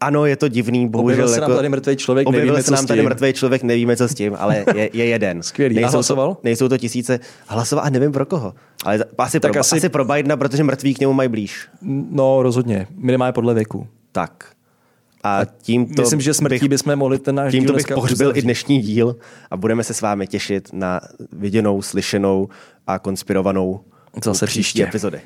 [0.00, 1.14] ano, je to divný, bohužel.
[1.14, 3.96] Objevil se nám jako, tady mrtvý člověk, objevil nevíme, se nám tady mrtvý člověk, nevíme,
[3.96, 5.42] co s tím, ale je, je jeden.
[5.48, 5.74] Skvělý.
[5.74, 6.34] Nejsou a hlasoval?
[6.34, 7.20] To, nejsou to tisíce.
[7.46, 8.54] Hlasoval a nevím pro koho.
[8.84, 9.76] Ale asi, tak pro, asi...
[9.76, 11.68] asi pro Bidena, protože mrtví k němu mají blíž.
[12.10, 12.86] No, rozhodně.
[12.96, 13.86] Minimálně podle věku.
[14.12, 14.44] Tak.
[15.24, 18.80] A tímto Myslím, že smrtí bych, bychom mohli ten náš Tímto bych pohřbil i dnešní
[18.80, 19.16] díl
[19.50, 21.00] a budeme se s vámi těšit na
[21.32, 22.48] viděnou, slyšenou
[22.86, 23.80] a konspirovanou
[24.24, 25.20] zase příští epizody.